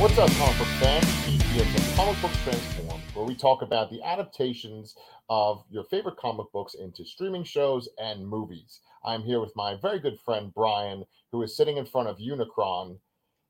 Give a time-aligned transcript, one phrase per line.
[0.00, 1.04] What's up, comic book fans?
[1.26, 4.96] Keith here from Comic Books Transform, where we talk about the adaptations
[5.28, 8.80] of your favorite comic books into streaming shows and movies.
[9.04, 12.98] I'm here with my very good friend Brian, who is sitting in front of Unicron,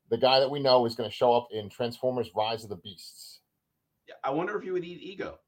[0.09, 2.75] the guy that we know is going to show up in Transformers Rise of the
[2.75, 3.39] Beasts.
[4.09, 5.39] Yeah, I wonder if you would eat ego.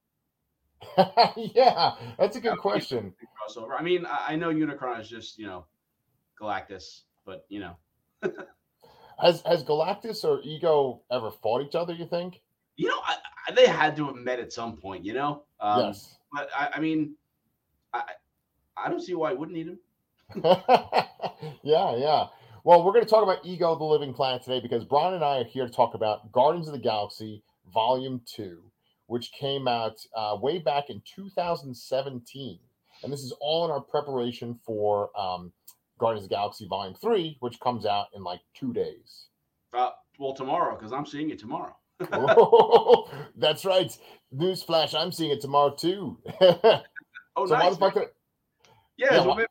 [1.35, 3.13] yeah, that's a good That question.
[3.45, 3.77] Crossover.
[3.77, 5.65] I mean, I know Unicron is just you know
[6.41, 7.75] Galactus, but you know,
[9.21, 11.93] Has has Galactus or Ego ever fought each other?
[11.93, 12.41] You think?
[12.75, 13.15] you know, I,
[13.47, 15.05] I, they had to have met at some point.
[15.05, 16.17] You know, um, yes.
[16.31, 17.15] But I, I mean,
[17.93, 18.03] I
[18.77, 19.79] I don't see why I wouldn't eat him.
[21.63, 22.25] yeah, yeah.
[22.63, 25.39] Well, we're going to talk about Ego, the Living Planet today because Brian and I
[25.39, 28.57] are here to talk about Guardians of the Galaxy Volume 2,
[29.07, 32.59] which came out uh, way back in 2017.
[33.03, 35.51] And this is all in our preparation for um,
[35.99, 39.27] Guardians of the Galaxy Volume 3, which comes out in like two days.
[39.73, 41.75] Uh, well, tomorrow because I'm seeing it tomorrow.
[43.37, 43.95] That's right.
[44.35, 46.17] Newsflash, I'm seeing it tomorrow too.
[47.35, 47.73] Oh, so, nice.
[47.77, 48.09] motherfucker,
[48.95, 49.47] Yeah, Yeah, so wha- maybe-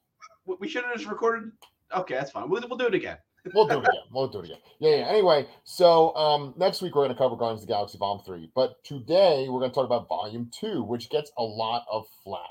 [0.47, 1.51] we- we should have just recorded.
[1.93, 2.49] Okay, that's fine.
[2.49, 3.17] We'll, we'll do it again.
[3.55, 4.03] we'll do it again.
[4.13, 4.59] We'll do it again.
[4.79, 5.07] Yeah, yeah.
[5.09, 8.53] Anyway, so um, next week we're going to cover Guardians of the Galaxy Volume 3.
[8.55, 12.47] But today we're going to talk about Volume 2, which gets a lot of flack.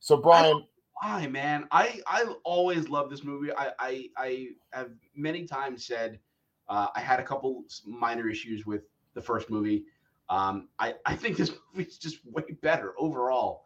[0.00, 0.64] So, Brian,
[1.02, 1.66] Why, man?
[1.70, 3.52] I I always love this movie.
[3.52, 6.20] I I, I have many times said
[6.68, 8.82] uh, I had a couple minor issues with
[9.14, 9.84] the first movie.
[10.28, 13.64] Um, I I think this movie's just way better overall.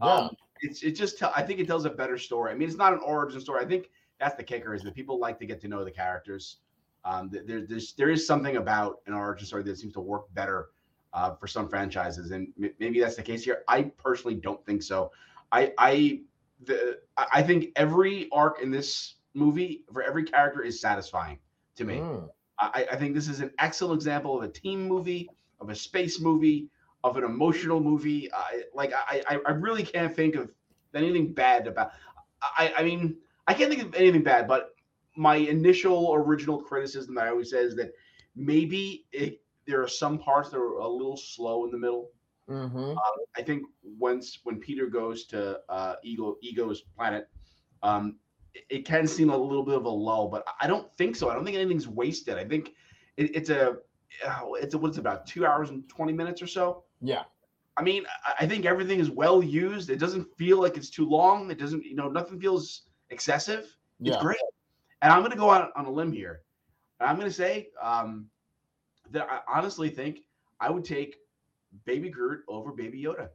[0.00, 2.52] yeah, Um, it's it just tell, I think it tells a better story.
[2.52, 3.64] I mean, it's not an origin story.
[3.64, 6.58] I think that's the kicker is that people like to get to know the characters.
[7.04, 10.68] Um, there, there's there is something about an origin story that seems to work better
[11.12, 13.62] uh, for some franchises, and m- maybe that's the case here.
[13.68, 15.10] I personally don't think so.
[15.52, 16.20] I I
[16.62, 21.38] the I think every arc in this movie for every character is satisfying
[21.76, 22.06] to me.
[22.06, 25.28] mm, I, I think this is an excellent example of a team movie,
[25.60, 26.68] of a space movie,
[27.02, 28.30] of an emotional movie.
[28.32, 30.50] I like I, I I really can't think of
[30.94, 31.90] anything bad about.
[32.58, 34.70] I I mean I can't think of anything bad, but
[35.16, 37.92] my initial original criticism that I always say is that
[38.34, 42.10] maybe it, there are some parts that are a little slow in the middle.
[42.48, 42.96] Mhm.
[43.36, 47.28] I think once when Peter goes to uh, Ego Ego's planet,
[47.82, 48.16] um,
[48.54, 51.30] it, it can seem a little bit of a lull, but I don't think so.
[51.30, 52.36] I don't think anything's wasted.
[52.38, 52.72] I think
[53.16, 53.76] it, it's a
[54.26, 56.84] oh, it's a, what's it about two hours and twenty minutes or so.
[57.00, 57.24] yeah,
[57.76, 59.90] I mean, I, I think everything is well used.
[59.90, 61.50] It doesn't feel like it's too long.
[61.50, 63.76] It doesn't, you know, nothing feels excessive.
[64.00, 64.20] It's yeah.
[64.20, 64.38] great.
[65.02, 66.42] And I'm going to go out on a limb here.
[67.00, 68.26] I'm going to say um,
[69.10, 70.20] that I honestly think
[70.60, 71.16] I would take
[71.84, 73.28] Baby Groot over Baby Yoda.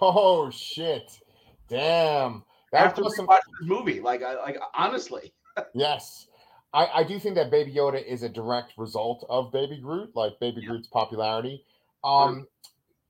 [0.00, 1.20] Oh, shit.
[1.68, 2.44] Damn.
[2.72, 4.00] That after was some, watch this movie.
[4.00, 5.32] Like, I like honestly,
[5.74, 6.26] yes.
[6.74, 10.38] I, I do think that Baby Yoda is a direct result of Baby Groot, like
[10.40, 10.70] Baby Yeah.
[10.70, 11.64] Groot's popularity.
[12.04, 12.46] Um,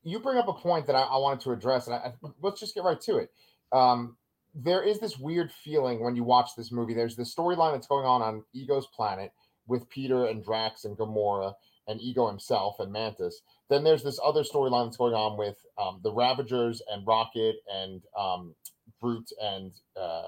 [0.05, 2.61] you bring up a point that I, I wanted to address, and I, I- let's
[2.61, 3.33] just get right to it.
[3.72, 4.16] Um,
[4.55, 6.95] there is this weird feeling when you watch this movie.
[6.95, 9.33] There's this storyline that's going on on Ego's planet
[9.66, 11.53] with Peter and Drax and Gamora
[11.86, 13.42] and Ego himself and Mantis.
[13.69, 18.02] Then there's this other storyline that's going on with um, the Ravagers and Rocket and
[18.19, 18.54] um,
[19.00, 20.22] Groot and uh,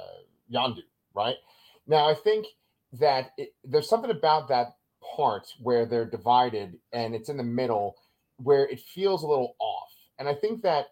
[0.52, 0.82] Yondu,
[1.14, 1.36] right?
[1.86, 2.46] Now, I think
[2.94, 4.76] that it, there's something about that
[5.16, 7.96] part where they're divided and it's in the middle
[8.36, 9.92] where it feels a little off.
[10.18, 10.86] And I think that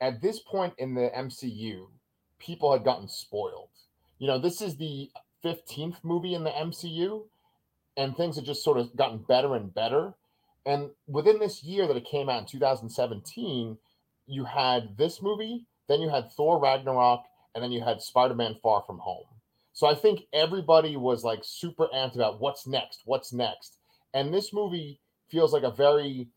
[0.00, 1.86] at this point in the MCU,
[2.38, 3.68] people had gotten spoiled.
[4.18, 5.10] You know, this is the
[5.44, 7.24] 15th movie in the MCU,
[7.96, 10.14] and things had just sort of gotten better and better.
[10.64, 13.78] And within this year that it came out in 2017,
[14.26, 17.24] you had this movie, then you had Thor Ragnarok,
[17.54, 19.24] and then you had Spider Man Far From Home.
[19.72, 23.78] So I think everybody was like super amped about what's next, what's next.
[24.14, 26.28] And this movie feels like a very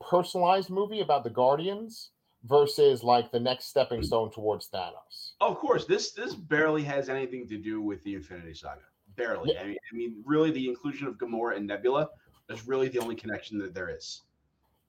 [0.00, 2.10] personalized movie about the Guardians
[2.44, 5.32] versus like the next stepping stone towards Thanos.
[5.40, 8.82] Oh, of course, this this barely has anything to do with the Infinity Saga.
[9.18, 9.58] Barely.
[9.58, 12.08] I mean, I mean, really, the inclusion of Gamora and Nebula
[12.48, 14.22] is really the only connection that there is.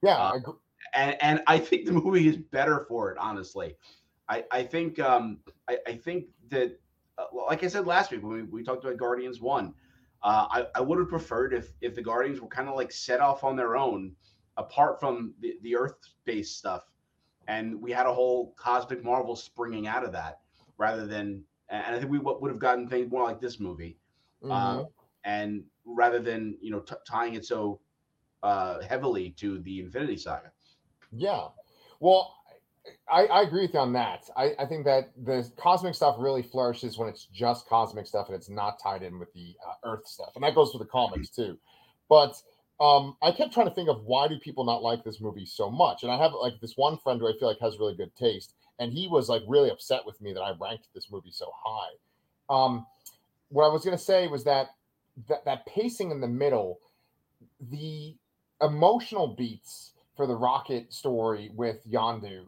[0.03, 0.51] Yeah, Uh,
[0.93, 3.17] and and I think the movie is better for it.
[3.17, 3.75] Honestly,
[4.29, 6.79] I I think um I, I think that
[7.17, 9.73] uh, like I said last week when we, we talked about Guardians one,
[10.23, 13.19] uh, I I would have preferred if if the Guardians were kind of like set
[13.19, 14.15] off on their own,
[14.57, 15.95] apart from the the Earth
[16.25, 16.83] based stuff,
[17.47, 20.39] and we had a whole cosmic Marvel springing out of that
[20.77, 23.98] rather than and I think we would have gotten things more like this movie
[24.43, 24.91] uh, Mhm.
[25.23, 27.79] and rather than you know t- tying it so
[28.43, 30.51] uh, heavily to the Infinity Saga.
[31.11, 31.49] Yeah.
[31.99, 32.35] Well,
[33.11, 34.29] I, I agree with you on that.
[34.35, 38.35] I, I think that the cosmic stuff really flourishes when it's just cosmic stuff and
[38.35, 41.29] it's not tied in with the uh, Earth stuff, and that goes for the comics
[41.29, 41.57] too.
[42.07, 42.41] But
[42.79, 45.69] um, I kept trying to think of why do people not like this movie so
[45.69, 48.15] much, and I have like this one friend who I feel like has really good
[48.15, 51.51] taste, and he was like really upset with me that I ranked this movie so
[51.53, 51.91] high.
[52.49, 52.87] Um,
[53.49, 54.69] what I was gonna say was that
[55.27, 56.79] that, that pacing in the middle,
[57.59, 58.15] the
[58.61, 62.45] emotional beats for the rocket story with Yondu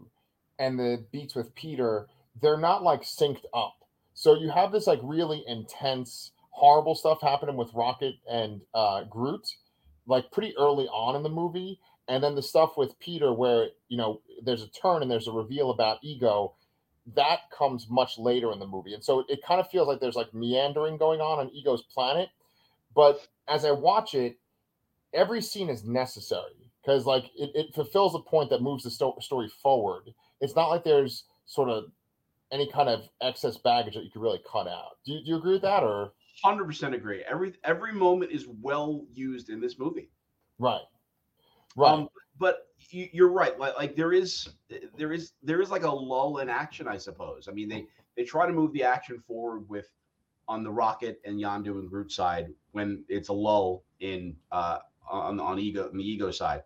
[0.60, 2.08] and the beats with Peter,
[2.42, 3.76] they're not like synced up.
[4.14, 9.56] So you have this like really intense, horrible stuff happening with Rocket and uh, Groot,
[10.06, 13.98] like pretty early on in the movie, and then the stuff with Peter where you
[13.98, 16.54] know there's a turn and there's a reveal about ego.
[17.16, 20.16] That comes much later in the movie, and so it kind of feels like there's
[20.16, 22.30] like meandering going on on Ego's planet.
[22.96, 24.38] But as I watch it,
[25.14, 29.18] every scene is necessary because like it, it fulfills a point that moves the sto-
[29.20, 30.14] story forward.
[30.42, 31.86] It's not like there's sort of
[32.52, 34.98] any kind of excess baggage that you could really cut out.
[35.06, 36.14] Do you, do you agree with that or?
[36.44, 37.24] Hundred percent agree.
[37.30, 40.10] Every every moment is well used in this movie.
[40.60, 40.82] Right.
[41.76, 41.94] Right.
[41.94, 42.10] Um,
[42.42, 43.58] but you, are right.
[43.58, 44.50] Like, like there is
[44.98, 47.48] there is there is like a lull in action, I suppose.
[47.48, 47.86] I mean, they
[48.18, 49.88] they try to move the action forward with
[50.48, 54.80] on the Rocket and Yondu and Groot side when it's a lull in uh
[55.10, 56.64] on on ego on the ego side,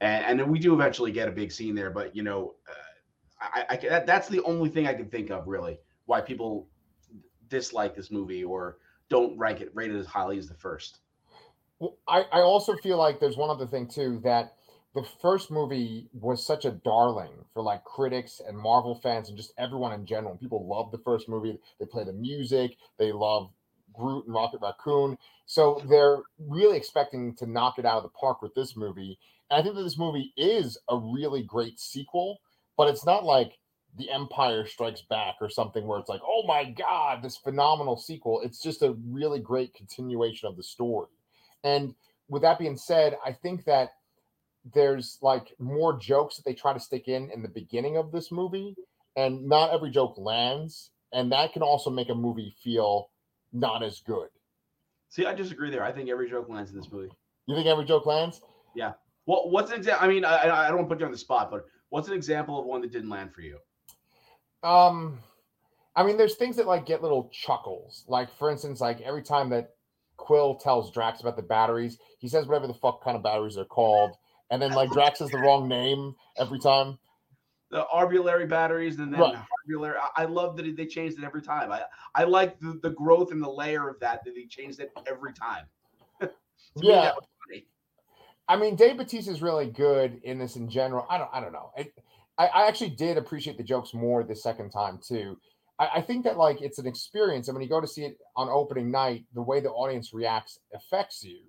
[0.00, 1.90] and and then we do eventually get a big scene there.
[1.90, 5.48] But you know, uh, I, I that, that's the only thing I can think of
[5.48, 6.68] really why people
[7.48, 8.78] dislike this movie or
[9.08, 11.00] don't rank it rate it as highly as the first.
[11.80, 14.57] Well, I, I also feel like there's one other thing too that
[14.94, 19.52] the first movie was such a darling for like critics and Marvel fans and just
[19.58, 20.36] everyone in general.
[20.36, 21.58] People love the first movie.
[21.78, 22.76] They play the music.
[22.98, 23.50] They love
[23.92, 25.18] Groot and Rocket Raccoon.
[25.46, 29.18] So they're really expecting to knock it out of the park with this movie.
[29.50, 32.40] And I think that this movie is a really great sequel,
[32.76, 33.58] but it's not like
[33.98, 38.40] The Empire Strikes Back or something where it's like, oh my God, this phenomenal sequel.
[38.42, 41.08] It's just a really great continuation of the story.
[41.62, 41.94] And
[42.28, 43.90] with that being said, I think that
[44.74, 48.30] there's like more jokes that they try to stick in in the beginning of this
[48.32, 48.76] movie,
[49.16, 50.90] and not every joke lands.
[51.12, 53.10] And that can also make a movie feel
[53.52, 54.28] not as good.
[55.08, 55.82] See, I disagree there.
[55.82, 57.10] I think every joke lands in this movie.
[57.46, 58.42] You think every joke lands?
[58.74, 58.92] Yeah.
[59.24, 60.04] Well, what's an example?
[60.04, 62.14] I mean, I, I don't want to put you on the spot, but what's an
[62.14, 63.58] example of one that didn't land for you?
[64.62, 65.18] Um,
[65.96, 68.04] I mean, there's things that like get little chuckles.
[68.06, 69.70] Like, for instance, like every time that
[70.16, 73.64] Quill tells Drax about the batteries, he says whatever the fuck kind of batteries are
[73.64, 74.16] called,
[74.50, 76.98] and then like Drax says the wrong name every time
[77.70, 79.34] the arbulary batteries and then right.
[79.68, 79.96] arbulary.
[80.16, 81.70] I, I love that they changed it every time.
[81.70, 81.82] I
[82.14, 85.32] I like the, the growth and the layer of that that they changed it every
[85.32, 85.64] time.
[86.76, 87.12] yeah.
[88.50, 91.06] I mean, Dave Bautista is really good in this in general.
[91.10, 91.70] I don't I don't know.
[91.76, 91.92] It,
[92.38, 95.38] I, I actually did appreciate the jokes more the second time too.
[95.78, 98.16] I, I think that like it's an experience, and when you go to see it
[98.36, 101.40] on opening night, the way the audience reacts affects you.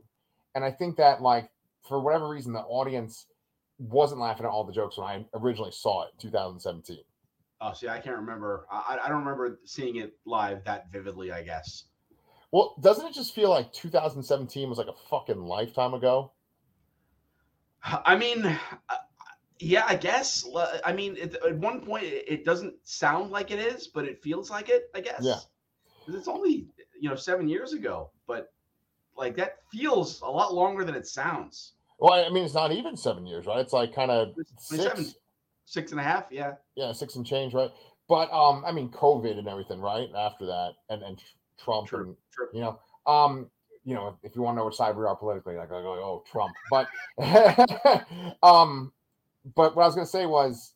[0.55, 1.49] And I think that like
[1.89, 3.25] for whatever reason, the audience
[3.79, 6.99] wasn't laughing at all the jokes when I originally saw it, 2017.
[7.61, 8.65] Oh, see, I can't remember.
[8.71, 11.31] I, I don't remember seeing it live that vividly.
[11.31, 11.85] I guess.
[12.51, 16.31] Well, doesn't it just feel like 2017 was like a fucking lifetime ago?
[17.83, 18.95] I mean, uh,
[19.59, 20.45] yeah, I guess.
[20.85, 24.49] I mean, it, at one point, it doesn't sound like it is, but it feels
[24.49, 24.89] like it.
[24.95, 25.21] I guess.
[25.21, 25.39] Yeah.
[26.07, 26.67] It's only
[26.99, 28.53] you know seven years ago, but
[29.17, 31.73] like that feels a lot longer than it sounds.
[31.99, 33.59] Well, I mean, it's not even seven years, right?
[33.59, 35.15] It's like kind of six,
[35.65, 37.71] six and a half, yeah, yeah, six and change, right?
[38.07, 40.09] But um, I mean, COVID and everything, right?
[40.17, 41.21] After that, and and
[41.63, 42.47] Trump, true, and true.
[42.53, 43.49] you know, um,
[43.83, 46.23] you know, if you want to know what side we are politically, like, like oh,
[46.31, 46.53] Trump.
[46.71, 46.87] But
[48.43, 48.93] um,
[49.55, 50.73] but what I was gonna say was,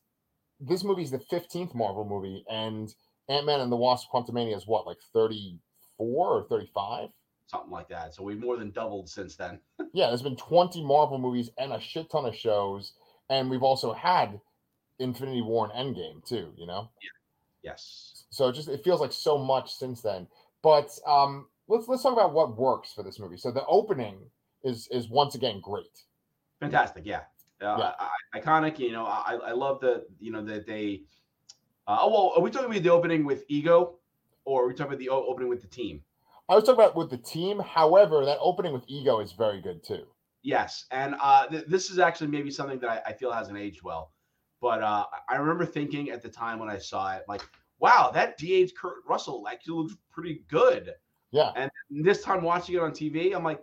[0.60, 2.94] this movie is the fifteenth Marvel movie, and
[3.30, 5.58] Ant Man and the Wasp: Quantumania is what, like thirty
[5.98, 7.10] four or thirty five?
[7.54, 8.14] Something like that.
[8.14, 9.60] So we've more than doubled since then.
[9.94, 12.94] yeah, there's been 20 Marvel movies and a shit ton of shows,
[13.30, 14.40] and we've also had
[15.00, 16.52] Infinity War and Endgame too.
[16.58, 16.90] You know.
[17.02, 17.72] Yeah.
[17.72, 18.26] Yes.
[18.30, 20.28] So it just it feels like so much since then.
[20.62, 23.38] But um, let's let's talk about what works for this movie.
[23.38, 24.18] So the opening
[24.64, 26.04] is is once again great.
[26.60, 27.06] Fantastic.
[27.06, 27.22] Yeah.
[27.62, 27.92] Uh, yeah.
[28.00, 28.80] I, iconic.
[28.80, 31.04] You know, I I love the you know that they.
[31.86, 33.96] Uh, oh well, are we talking about the opening with Ego,
[34.46, 36.02] or are we talking about the opening with the team?
[36.50, 37.60] I was talking about with the team.
[37.60, 40.06] However, that opening with Ego is very good too.
[40.42, 43.82] Yes, and uh, th- this is actually maybe something that I, I feel hasn't aged
[43.82, 44.12] well.
[44.62, 47.42] But uh, I remember thinking at the time when I saw it, like,
[47.80, 50.94] wow, that de-aged Kurt Russell actually looks pretty good.
[51.32, 51.52] Yeah.
[51.56, 53.62] And this time watching it on TV, I'm like,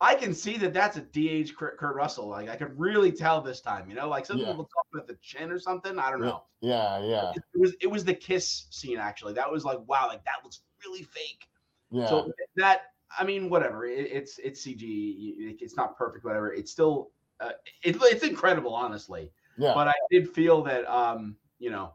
[0.00, 2.28] I can see that that's a de-aged Kurt, Russell.
[2.28, 4.46] Like I could really tell this time, you know, like some yeah.
[4.46, 5.98] people talk about the chin or something.
[5.98, 6.44] I don't know.
[6.60, 7.30] Yeah, yeah.
[7.30, 9.32] It, it was it was the kiss scene actually.
[9.32, 11.46] That was like, wow, like that looks really fake.
[11.90, 12.08] Yeah.
[12.08, 12.82] So that
[13.18, 13.86] I mean, whatever.
[13.86, 15.34] It, it's it's CG.
[15.60, 16.24] It's not perfect.
[16.24, 16.52] Whatever.
[16.52, 17.50] It's still uh,
[17.82, 19.30] it, it's incredible, honestly.
[19.56, 19.74] Yeah.
[19.74, 21.94] But I did feel that um, you know,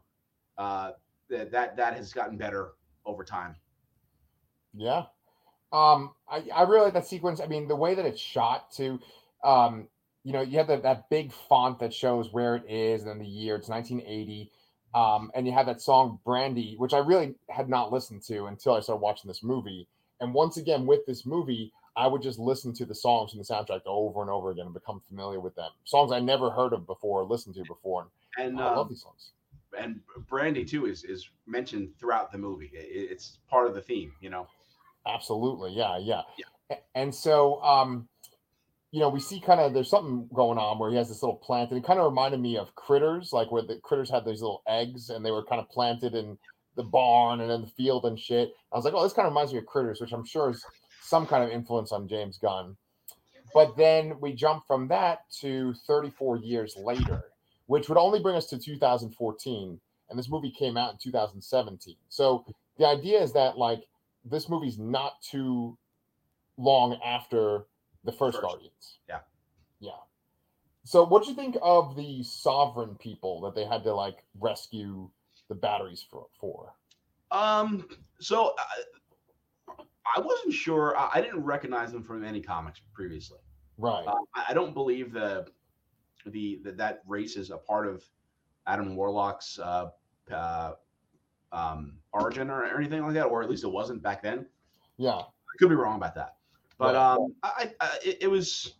[0.58, 0.92] uh,
[1.30, 2.72] that that that has gotten better
[3.06, 3.56] over time.
[4.74, 5.04] Yeah.
[5.72, 7.40] Um, I, I really like that sequence.
[7.40, 9.00] I mean, the way that it's shot too,
[9.42, 9.88] um,
[10.22, 13.18] you know, you have that, that big font that shows where it is and then
[13.18, 13.56] the year.
[13.56, 14.52] It's 1980.
[14.94, 18.74] Um, and you have that song Brandy, which I really had not listened to until
[18.74, 19.88] I started watching this movie.
[20.20, 23.44] And once again, with this movie, I would just listen to the songs from the
[23.44, 25.70] soundtrack over and over again and become familiar with them.
[25.84, 28.06] Songs I never heard of before, or listened to before.
[28.38, 29.30] And, And I love um, these songs.
[29.76, 32.70] and Brandy too is is mentioned throughout the movie.
[32.72, 34.46] It's part of the theme, you know.
[35.06, 35.72] Absolutely.
[35.72, 36.22] Yeah, yeah.
[36.38, 36.76] Yeah.
[36.94, 38.08] And so um
[38.94, 41.34] you know, we see kind of there's something going on where he has this little
[41.38, 44.40] plant, and it kind of reminded me of critters, like where the critters had these
[44.40, 46.38] little eggs and they were kind of planted in
[46.76, 48.52] the barn and in the field and shit.
[48.72, 50.64] I was like, oh, this kind of reminds me of critters, which I'm sure is
[51.02, 52.76] some kind of influence on James Gunn.
[53.52, 57.24] But then we jump from that to 34 years later,
[57.66, 59.80] which would only bring us to 2014.
[60.08, 61.96] And this movie came out in 2017.
[62.10, 62.44] So
[62.78, 63.82] the idea is that like
[64.24, 65.76] this movie's not too
[66.56, 67.66] long after
[68.04, 68.42] the first, First.
[68.42, 68.98] Guardians.
[69.08, 69.20] Yeah.
[69.80, 69.90] Yeah.
[70.84, 75.08] So what do you think of the sovereign people that they had to like rescue
[75.48, 76.26] the batteries for?
[76.38, 76.74] for?
[77.30, 77.88] Um.
[78.20, 79.82] So I,
[80.16, 80.96] I wasn't sure.
[80.96, 83.38] I, I didn't recognize them from any comics previously.
[83.78, 84.04] Right.
[84.06, 85.46] Uh, I, I don't believe the
[86.26, 88.04] the that that race is a part of
[88.66, 89.90] Adam Warlock's uh,
[90.32, 90.72] uh,
[91.52, 94.46] um, origin or, or anything like that, or at least it wasn't back then.
[94.96, 95.10] yeah.
[95.54, 96.36] I could be wrong about that,
[96.78, 98.74] but um, I, I it, it was.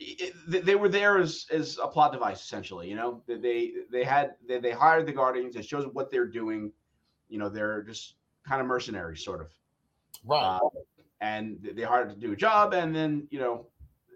[0.00, 0.34] It,
[0.66, 4.58] they- were there as, as a plot device essentially you know They- they had they,
[4.58, 6.72] they hired the guardians it shows what they're doing
[7.28, 9.46] you know they're just kind of mercenaries sort of
[10.24, 10.42] Right.
[10.56, 10.58] uh,
[11.20, 13.68] and they- hired to do a job and then you know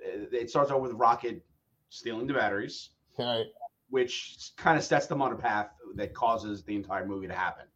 [0.03, 1.45] it it starts off with rocket
[1.91, 3.47] stealing the batteries right.
[3.89, 7.67] which kind of sets them on a path that causes the entire movie to happen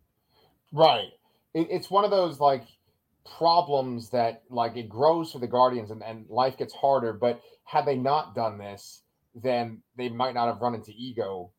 [0.73, 1.13] Right.
[1.55, 2.65] It, it's one of those like
[3.25, 7.13] problems that like it grows for the Guardians and, and life gets harder.
[7.13, 9.03] But had they not done this,
[9.35, 11.51] then they might not have run into ego,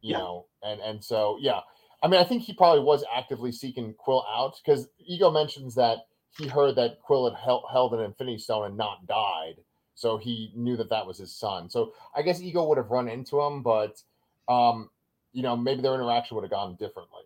[0.00, 0.18] you Yeah.
[0.18, 0.46] know.
[0.62, 1.60] And and so yeah,
[2.02, 5.98] I mean, I think he probably was actively seeking Quill out because Ego mentions that
[6.30, 9.56] he heard that Quill had held, held an Infinity Stone and not died,
[9.94, 11.68] so he knew that that was his son.
[11.68, 14.00] So I guess Ego would have run into him, but
[14.48, 14.90] um,
[15.32, 17.24] you know, maybe their interaction would have gone differently.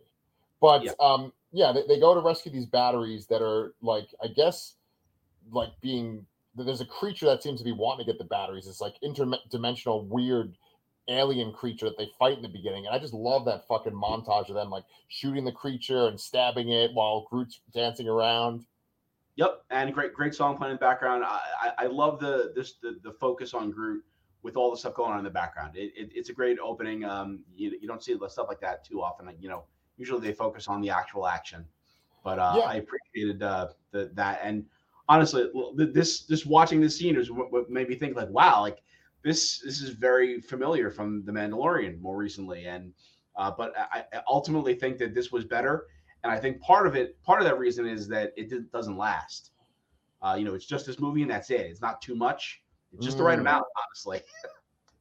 [0.59, 0.93] But Yeah.
[0.99, 4.73] um, yeah, they, they go to rescue these batteries that are like, I guess,
[5.51, 8.67] like being there's a creature that seems to be wanting to get the batteries.
[8.67, 10.55] It's like interdimensional, weird
[11.09, 12.85] alien creature that they fight in the beginning.
[12.85, 16.69] And I just love that fucking montage of them like shooting the creature and stabbing
[16.69, 18.65] it while Groot's dancing around.
[19.35, 21.23] Yep, and great, great song playing in the background.
[21.25, 24.03] I, I, I love the this the, the focus on Groot
[24.43, 25.75] with all the stuff going on in the background.
[25.75, 27.03] It, it, it's a great opening.
[27.03, 29.27] Um, you, you don't see stuff like that too often.
[29.39, 29.63] You know,
[29.97, 31.65] usually they focus on the actual action,
[32.23, 32.67] but uh, Yeah.
[32.67, 34.39] I appreciated uh, the that.
[34.43, 34.65] And
[35.09, 38.79] honestly, this this watching this scene is what, what made me think like, wow, like
[39.23, 42.65] this this is very familiar from The Mandalorian more recently.
[42.65, 42.93] And
[43.35, 45.85] uh, but I, I ultimately think that this was better.
[46.23, 48.97] And I think part of it, part of that reason is that it did, doesn't
[48.97, 49.51] last.
[50.21, 51.61] Uh, you know, it's just this movie and that's it.
[51.61, 52.61] It's not too much.
[52.93, 53.41] It's just the right Mm.
[53.41, 54.21] amount, honestly.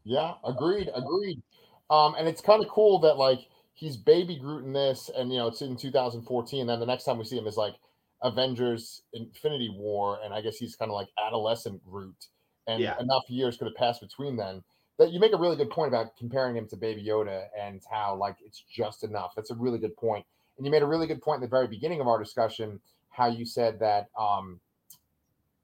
[0.04, 1.42] Yeah, agreed, agreed.
[1.90, 3.40] Um, and it's kind of cool that like
[3.75, 6.61] he's baby Groot in this, and you know it's in 2014.
[6.61, 7.75] And then the next time we see him is like
[8.23, 12.29] Avengers Infinity War, and I guess he's kind of like adolescent Groot.
[12.69, 12.99] And Yeah.
[13.00, 14.62] enough years could have passed between then
[14.99, 18.14] that you make a really good point about comparing him to Baby Yoda and how
[18.14, 19.33] like it's just enough.
[19.35, 20.25] That's a really good point.
[20.57, 23.26] And you made a really good point in the very beginning of our discussion, how
[23.26, 24.61] you said that um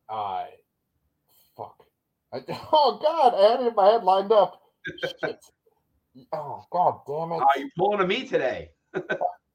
[0.08, 0.46] uh
[1.56, 1.84] fuck.
[2.32, 4.62] I, oh god, I had it in my head lined up.
[5.22, 5.44] Shit.
[6.32, 7.42] Oh god damn it.
[7.42, 8.70] Are you pulling a me today?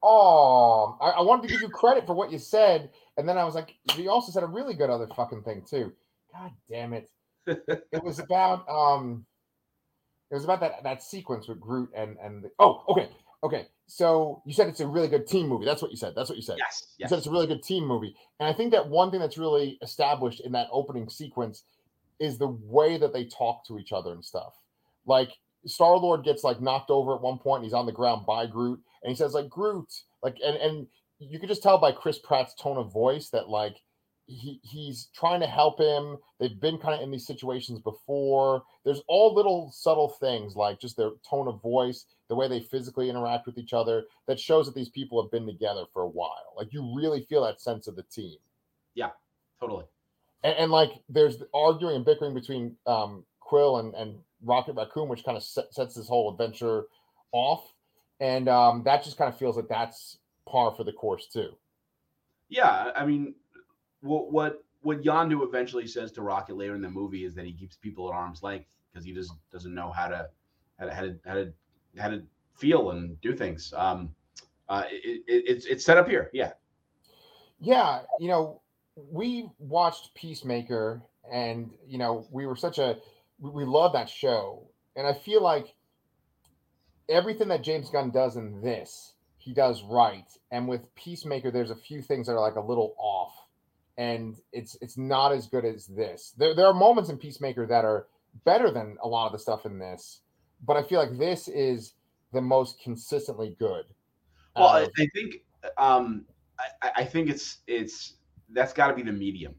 [0.06, 3.44] Oh, I, I wanted to give you credit for what you said, and then I
[3.44, 5.94] was like, you also said a really good other fucking thing too.
[6.30, 7.08] God damn it!
[7.46, 9.24] It was about um,
[10.30, 13.08] it was about that that sequence with Groot and and the, oh, okay,
[13.42, 13.66] okay.
[13.86, 15.64] So you said it's a really good team movie.
[15.64, 16.12] That's what you said.
[16.14, 16.58] That's what you said.
[16.58, 16.84] Yes.
[16.98, 19.38] You said it's a really good team movie, and I think that one thing that's
[19.38, 21.62] really established in that opening sequence
[22.20, 24.52] is the way that they talk to each other and stuff.
[25.06, 25.30] Like
[25.66, 28.46] Star Lord gets like knocked over at one point, and he's on the ground by
[28.46, 29.92] Groot, and he says like Groot,
[30.22, 30.86] like and and
[31.18, 33.76] you could just tell by Chris Pratt's tone of voice that like
[34.26, 36.16] he he's trying to help him.
[36.38, 38.62] They've been kind of in these situations before.
[38.84, 43.10] There's all little subtle things like just their tone of voice, the way they physically
[43.10, 46.54] interact with each other that shows that these people have been together for a while.
[46.56, 48.36] Like you really feel that sense of the team.
[48.94, 49.10] Yeah,
[49.60, 49.84] totally.
[50.42, 55.24] and, and like there's arguing and bickering between um, Quill and, and Rocket Raccoon, which
[55.24, 56.84] kind of set, sets this whole adventure
[57.32, 57.72] off,
[58.20, 61.50] and um, that just kind of feels like that's par for the course too.
[62.48, 63.34] Yeah, I mean,
[64.00, 67.52] what what what Yondu eventually says to Rocket later in the movie is that he
[67.52, 70.28] keeps people at arm's length because he just doesn't know how to
[70.78, 71.52] how to how to how to,
[71.98, 72.22] how to
[72.54, 73.72] feel and do things.
[73.76, 74.14] Um,
[74.68, 76.52] uh, it, it, it's it's set up here, yeah.
[77.60, 78.60] Yeah, you know,
[79.10, 82.98] we watched Peacemaker, and you know, we were such a
[83.44, 85.74] we, we love that show, and I feel like
[87.08, 91.76] everything that James Gunn does in this, he does right, and with Peacemaker, there's a
[91.76, 93.34] few things that are like a little off,
[93.98, 96.32] and it's it's not as good as this.
[96.38, 98.06] There there are moments in Peacemaker that are
[98.44, 100.20] better than a lot of the stuff in this,
[100.64, 101.92] but I feel like this is
[102.32, 103.84] the most consistently good.
[104.56, 105.42] Well, I, I think
[105.76, 106.24] um,
[106.80, 108.14] I, I think it's it's
[108.48, 109.54] that's got to be the medium.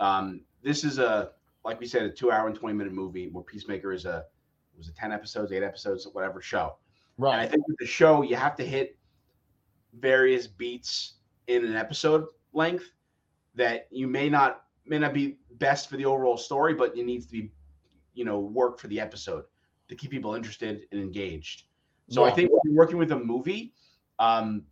[0.00, 1.30] Um, this is a
[1.64, 4.24] like we said, a two-hour and twenty-minute movie where Peacemaker is a
[4.76, 6.76] was a ten episodes, eight episodes, whatever show.
[7.18, 7.34] Right.
[7.34, 8.96] And I think with the show, you have to hit
[9.98, 11.14] various beats
[11.46, 12.90] in an episode length
[13.54, 17.26] that you may not may not be best for the overall story, but it needs
[17.26, 17.52] to be,
[18.14, 19.44] you know, work for the episode
[19.88, 21.64] to keep people interested and engaged.
[22.08, 22.32] So yeah.
[22.32, 23.72] I think when you're working with a movie,
[24.18, 24.64] um,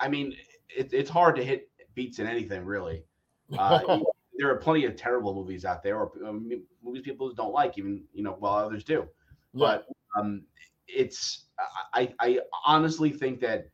[0.00, 0.34] I mean,
[0.68, 3.04] it, it's hard to hit beats in anything really.
[3.56, 4.00] Uh,
[4.38, 6.48] there are plenty of terrible movies out there, or um,
[6.82, 9.06] movies people don't like, even you know, while others do.
[9.52, 9.66] Yeah.
[9.66, 10.44] But um,
[10.86, 11.46] it's
[11.92, 13.68] I I honestly think that.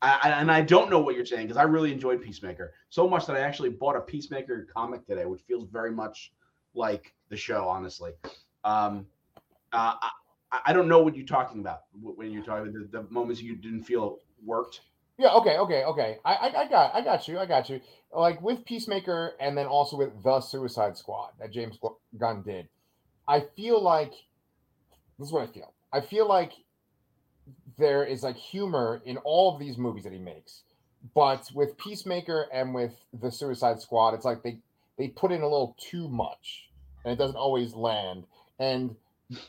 [0.00, 3.26] I, and I don't know what you're saying because I really enjoyed Peacemaker so much
[3.26, 6.32] that I actually bought a Peacemaker comic today, which feels very much
[6.72, 8.12] like the show, honestly.
[8.62, 9.06] Um,
[9.72, 9.94] uh,
[10.52, 13.56] I, I, don't know what you're talking about when you're talking the, the moments you
[13.56, 14.82] didn't feel worked.
[15.18, 15.34] Yeah.
[15.34, 15.58] Okay.
[15.58, 15.82] Okay.
[15.82, 16.18] Okay.
[16.24, 17.38] I, I, I got I got you.
[17.38, 17.80] I got you.
[18.12, 21.78] Like with Peacemaker, and then also with the Suicide Squad that James
[22.18, 22.68] Gunn did.
[23.26, 24.12] I feel like
[25.18, 25.74] this is what I feel.
[25.92, 26.52] I feel like
[27.78, 30.62] there is like humor in all of these movies that he makes,
[31.14, 34.58] but with Peacemaker and with the Suicide Squad, it's like they
[34.96, 36.70] they put in a little too much,
[37.04, 38.24] and it doesn't always land,
[38.58, 38.96] and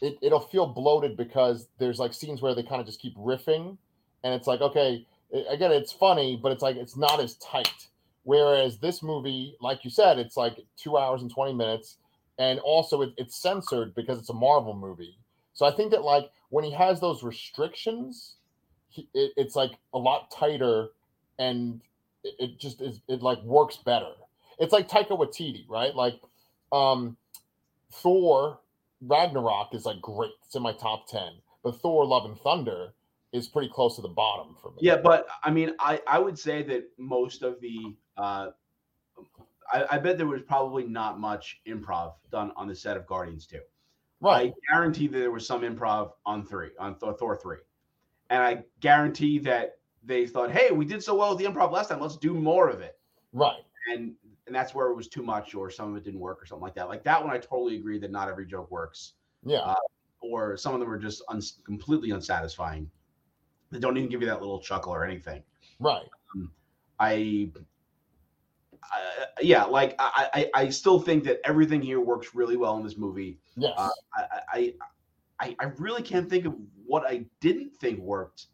[0.01, 3.77] it, it'll feel bloated because there's like scenes where they kind of just keep riffing,
[4.23, 7.87] and it's like okay again, it's funny, but it's like it's not as tight.
[8.23, 11.97] Whereas this movie, like you said, it's like two hours and 20 minutes.
[12.37, 15.17] And also it, it's censored because it's a Marvel movie.
[15.53, 18.35] So I think that like when he has those restrictions,
[18.89, 20.89] he, it, it's like a lot tighter
[21.37, 21.81] and
[22.23, 24.11] it, it just is it like works better.
[24.57, 25.93] It's like Taika Waititi, right?
[25.95, 26.19] Like
[26.71, 27.17] um
[27.91, 28.59] Thor
[29.01, 30.31] Ragnarok is like great.
[30.45, 31.21] It's in my top 10.
[31.63, 32.93] But Thor Love and Thunder
[33.31, 34.77] is pretty close to the bottom for me.
[34.81, 38.51] Yeah, but I mean, I I would say that most of the uh,
[39.71, 43.45] I, I bet there was probably not much improv done on the set of Guardians
[43.47, 43.59] 2.
[44.21, 44.51] Right.
[44.51, 47.57] I guarantee that there was some improv on three, on Thor, Thor 3.
[48.29, 51.89] And I guarantee that they thought, hey, we did so well with the improv last
[51.89, 51.99] time.
[51.99, 52.97] Let's do more of it.
[53.33, 53.61] Right.
[53.93, 54.13] And
[54.45, 56.63] and that's where it was too much or some of it didn't work or something
[56.63, 56.89] like that.
[56.89, 59.13] Like that one, I totally agree that not every joke works.
[59.45, 59.59] Yeah.
[59.59, 59.75] Uh,
[60.21, 62.89] or some of them are just un- completely unsatisfying.
[63.71, 65.43] They don't even give you that little chuckle or anything.
[65.79, 66.09] Right.
[66.35, 66.51] Um,
[66.99, 67.51] I,
[68.83, 72.83] I, yeah, like I, I, I still think that everything here works really well in
[72.83, 73.39] this movie.
[73.55, 73.73] Yes.
[73.77, 73.89] Uh,
[74.53, 74.73] I,
[75.39, 78.47] I, I really can't think of what I didn't think worked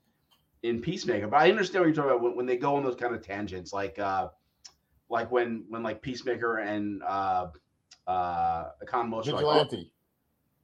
[0.64, 2.96] in Peacemaker, but I understand what you're talking about when, when they go on those
[2.96, 4.30] kind of tangents, like, uh,
[5.10, 7.48] like when when like Peacemaker and uh,
[8.08, 9.92] uh, Economos Vigilante.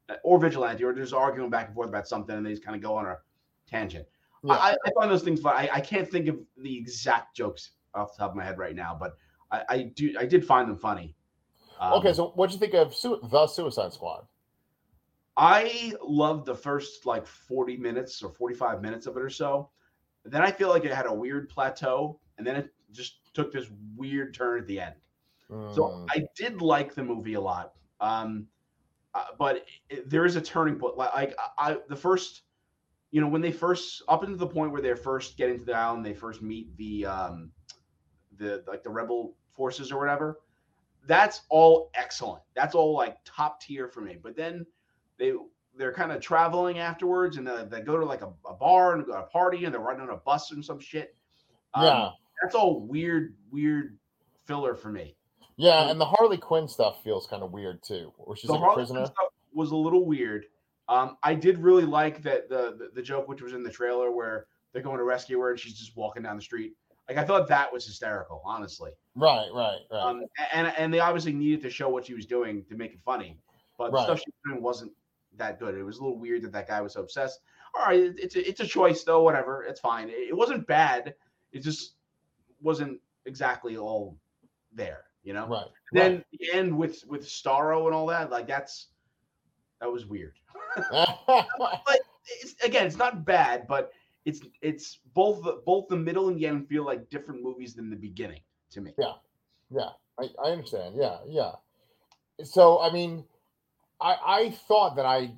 [0.10, 2.76] Like, or Vigilante, or just arguing back and forth about something, and they just kind
[2.76, 3.18] of go on a
[3.68, 4.06] tangent.
[4.44, 4.54] Yeah.
[4.54, 5.56] I, I, find those things fun.
[5.56, 8.76] I, I can't think of the exact jokes off the top of my head right
[8.76, 9.16] now, but
[9.52, 11.16] I, I do I did find them funny.
[11.80, 14.26] Um, okay, so what do you think of su- the Suicide Squad?
[15.38, 19.70] I loved the first like 40 minutes or 45 minutes of it or so.
[20.24, 23.66] Then I feel like it had a weird plateau, and then it just took this
[23.96, 24.96] weird turn at the end.
[25.50, 25.74] Mm.
[25.74, 28.46] So I did like the movie a lot, um,
[29.16, 30.98] uh, but it, there is a turning point.
[30.98, 32.44] Like I, I the first
[33.12, 35.76] you know, when they first up into the point where they're first getting to the
[35.76, 37.52] island, they first meet the um
[38.38, 40.40] the like the rebel forces or whatever.
[41.08, 42.44] That's all excellent.
[42.56, 44.18] That's all like top tier for me.
[44.22, 44.66] But then
[45.18, 45.34] they
[45.78, 49.06] they're kind of traveling afterwards and they, they go to like a, a, bar and
[49.06, 51.16] go to a party and they're riding on a bus and some shit.
[51.74, 52.10] Um, yeah.
[52.42, 53.98] That's all weird, weird
[54.46, 55.16] filler for me.
[55.58, 58.12] Yeah, and the Harley Quinn stuff feels kind of weird too.
[58.18, 59.08] Or she's the like Harley a prisoner.
[59.54, 60.46] was a little weird.
[60.90, 64.12] Um, I did really like that the, the, the joke which was in the trailer
[64.12, 66.74] where they're going to rescue her and she's just walking down the street.
[67.12, 68.92] Like I thought that was hysterical, honestly.
[69.16, 70.02] Right, right, right.
[70.02, 73.02] Um, and and they obviously needed to show what she was doing to make it
[73.04, 73.38] funny,
[73.78, 74.94] but the stuff she was doing wasn't
[75.36, 75.76] that good.
[75.76, 77.42] It was a little weird that that guy was so obsessed.
[77.76, 79.24] All right, it's a, it's a choice though.
[79.24, 80.08] Whatever, it's fine.
[80.08, 81.16] It, it wasn't bad.
[81.52, 81.96] It just
[82.62, 84.18] wasn't exactly all
[84.72, 85.48] there, you know.
[85.48, 85.66] right.
[85.92, 88.88] Then the end with with Starro and all that, like that's
[89.82, 90.36] that was weird.
[90.94, 92.00] right.
[92.42, 93.92] It's, again, it's not bad, but
[94.26, 97.90] it's it's both the both the middle and the end feel like different movies than
[97.90, 98.94] the beginning to me.
[98.98, 99.14] Yeah,
[99.70, 100.96] yeah, I, I understand.
[100.98, 101.52] Yeah, yeah.
[102.44, 103.24] So I mean,
[104.00, 105.34] I I thought that I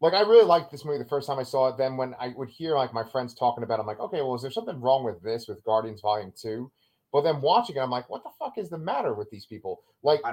[0.00, 1.78] like I really liked this movie the first time I saw it.
[1.78, 4.34] Then when I would hear like my friends talking about, it, I'm like, okay, well,
[4.34, 6.70] is there something wrong with this with Guardians Volume Two?
[7.12, 9.82] But then watching it, I'm like, what the fuck is the matter with these people?
[10.02, 10.30] Like, I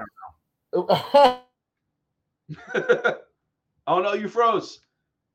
[0.72, 1.40] don't know.
[3.86, 4.80] oh no, you froze.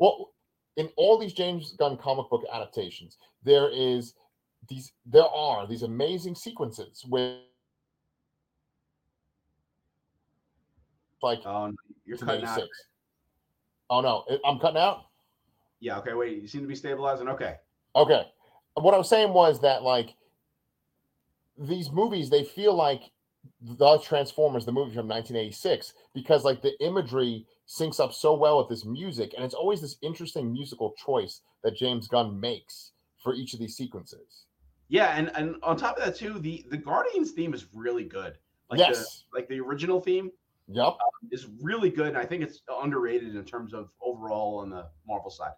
[0.00, 0.29] well,
[0.80, 4.14] in all these James Gunn comic book adaptations, there is
[4.68, 7.38] these there are these amazing sequences where
[11.22, 12.62] like Oh, no, you're cutting out.
[13.90, 15.04] Oh no, I'm cutting out.
[15.80, 15.98] Yeah.
[15.98, 16.14] Okay.
[16.14, 16.40] Wait.
[16.40, 17.28] You seem to be stabilizing.
[17.28, 17.56] Okay.
[17.94, 18.22] Okay,
[18.74, 20.14] what I was saying was that like
[21.58, 23.02] these movies, they feel like
[23.60, 28.68] the Transformers, the movie from 1986, because like the imagery syncs up so well with
[28.68, 33.54] this music, and it's always this interesting musical choice that James Gunn makes for each
[33.54, 34.46] of these sequences.
[34.88, 38.38] Yeah, and and on top of that too, the the Guardians theme is really good.
[38.70, 39.24] Like yes.
[39.32, 40.30] the like the original theme
[40.72, 40.86] Yep.
[40.86, 44.86] Um, is really good, and I think it's underrated in terms of overall on the
[45.06, 45.52] Marvel side.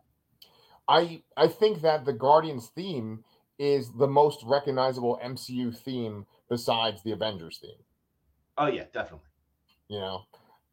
[0.88, 3.23] I I think that the Guardians theme
[3.59, 7.71] is the most recognizable MCU theme besides the Avengers theme.
[8.59, 9.27] Oh yeah, definitely.
[9.88, 10.25] you know?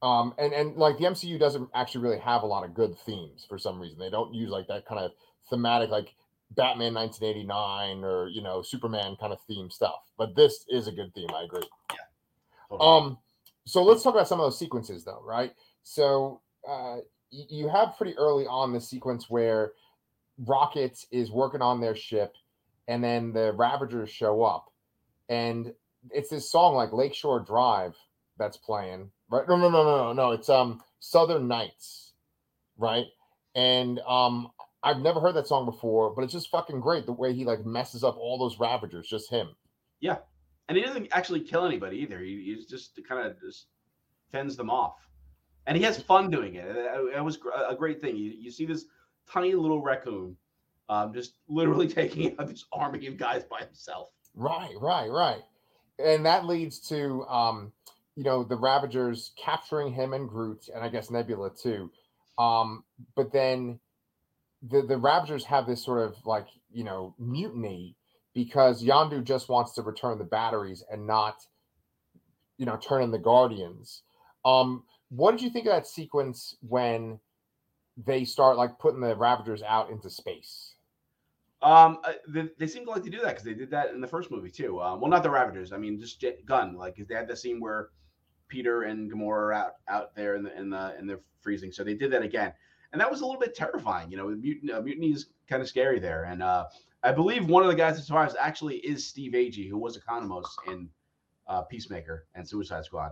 [0.02, 3.46] Um and and like the mcu doesn't actually really have a lot of good themes
[3.48, 3.98] for some reason.
[3.98, 5.12] They don't use like that kind of
[5.50, 6.14] thematic like
[6.52, 10.02] batman 1989 or you know superman kind of theme stuff.
[10.18, 11.64] But this is a good theme i agree.
[12.70, 13.08] Totally.
[13.08, 13.18] um
[13.66, 15.54] so let's talk about some of those sequences though right?
[15.84, 16.98] So uh
[17.32, 19.72] you have pretty early on the sequence where
[20.46, 22.36] rocket is working on their ship
[22.90, 24.69] and then the ravagers show up
[25.30, 25.74] and
[26.12, 27.96] it's this song like lakeshore drive
[28.38, 32.14] that's playing right no no no no no no it's um southern nights
[32.78, 33.06] right
[33.56, 34.50] and um
[34.84, 37.66] i've never heard that song before but it's just fucking great the way he like
[37.66, 39.50] messes up all those ravagers just him
[40.00, 40.18] Yeah,
[40.68, 42.20] and he doesn't actually kill anybody either.
[42.20, 43.68] He, he's just kind of just
[44.32, 44.96] fends them off,
[45.68, 46.66] and he has fun doing it.
[46.66, 48.16] It, it was a great thing.
[48.16, 48.86] You, you see this
[49.30, 50.38] tiny little raccoon,
[50.88, 54.10] um, just literally taking out this army of guys by himself.
[54.36, 55.42] Right, right, right.
[55.98, 57.74] And that leads to um,
[58.16, 61.92] you know, the Ravagers capturing him and Groot, and I guess Nebula too.
[62.38, 62.84] Um,
[63.16, 63.80] but then
[64.64, 67.96] the the Ravagers have this sort of like, you know, mutiny
[68.34, 71.38] because Yondu just wants to return the batteries and not,
[72.58, 74.04] you know, turn in the Guardians.
[74.46, 77.20] Um, what did you think of that sequence when
[77.98, 80.69] they start like putting the Ravagers out into space?
[81.62, 84.00] Um, uh, they, they seem to like to do that because they did that in
[84.00, 84.82] the first movie too.
[84.82, 85.74] Um, well, not the Ravagers.
[85.74, 86.76] I mean, just James Gunn.
[86.76, 87.90] Like, they had the scene where
[88.48, 91.72] Peter and Gamora are out out there in the in the in the freezing.
[91.72, 92.54] So they did that again,
[92.92, 94.10] and that was a little bit terrifying.
[94.10, 96.24] You know, mutiny, uh, mutiny is kind of scary there.
[96.24, 96.66] And uh,
[97.04, 100.48] I believe one of the guys that survives actually is Steve Agee, who was Economos
[100.68, 100.90] in
[101.48, 103.12] uh, Peacemaker and Suicide Squad.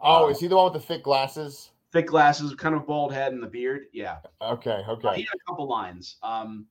[0.00, 1.70] Oh, Uh, is he the one with the thick glasses?
[1.92, 3.86] Thick glasses, kind of bald head, and the beard.
[3.92, 4.18] Yeah.
[4.40, 5.16] Okay, okay.
[5.16, 6.16] he had a couple lines.
[6.22, 6.66] Um,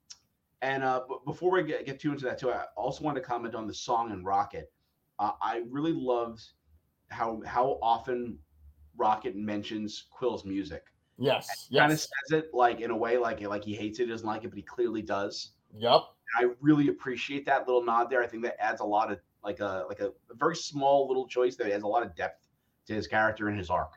[0.62, 3.22] and uh, b- before we get, get too into that, too, I also want to
[3.22, 4.72] comment on the song and Rocket.
[5.20, 6.44] Uh, I really loved
[7.10, 8.38] how how often
[8.96, 10.86] Rocket mentions Quill's music.
[11.18, 11.82] Yes, yes.
[11.82, 14.44] Kind of says it like in a way like like he hates it, doesn't like
[14.44, 15.52] it, but he clearly does.
[15.78, 16.02] Yep.
[16.38, 18.24] And I really appreciate that little nod there.
[18.24, 21.28] I think that adds a lot of like a like a, a very small little
[21.28, 22.48] choice that adds a lot of depth
[22.88, 23.94] to his character and his arc.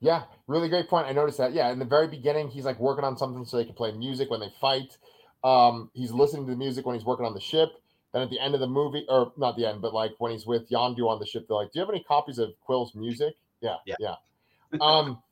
[0.00, 1.06] Yeah, really great point.
[1.06, 1.52] I noticed that.
[1.52, 4.30] Yeah, in the very beginning, he's like working on something so they can play music
[4.30, 4.96] when they fight.
[5.44, 7.70] Um, he's listening to the music when he's working on the ship.
[8.12, 10.46] Then at the end of the movie, or not the end, but like when he's
[10.46, 13.34] with Yondu on the ship, they're like, "Do you have any copies of Quill's music?"
[13.60, 13.96] Yeah, Yeah.
[13.98, 14.14] yeah.
[14.80, 15.22] um,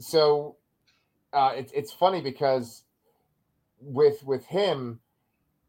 [0.00, 0.56] so
[1.32, 2.84] uh, it's it's funny because
[3.80, 5.00] with with him,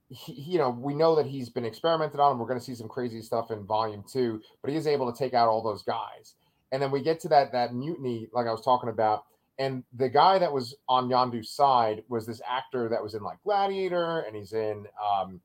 [0.09, 2.75] he, you know, we know that he's been experimented on, and we're going to see
[2.75, 4.41] some crazy stuff in Volume Two.
[4.61, 6.35] But he is able to take out all those guys,
[6.71, 9.25] and then we get to that that mutiny, like I was talking about,
[9.59, 13.37] and the guy that was on Yondu's side was this actor that was in like
[13.43, 15.39] Gladiator, and he's in um,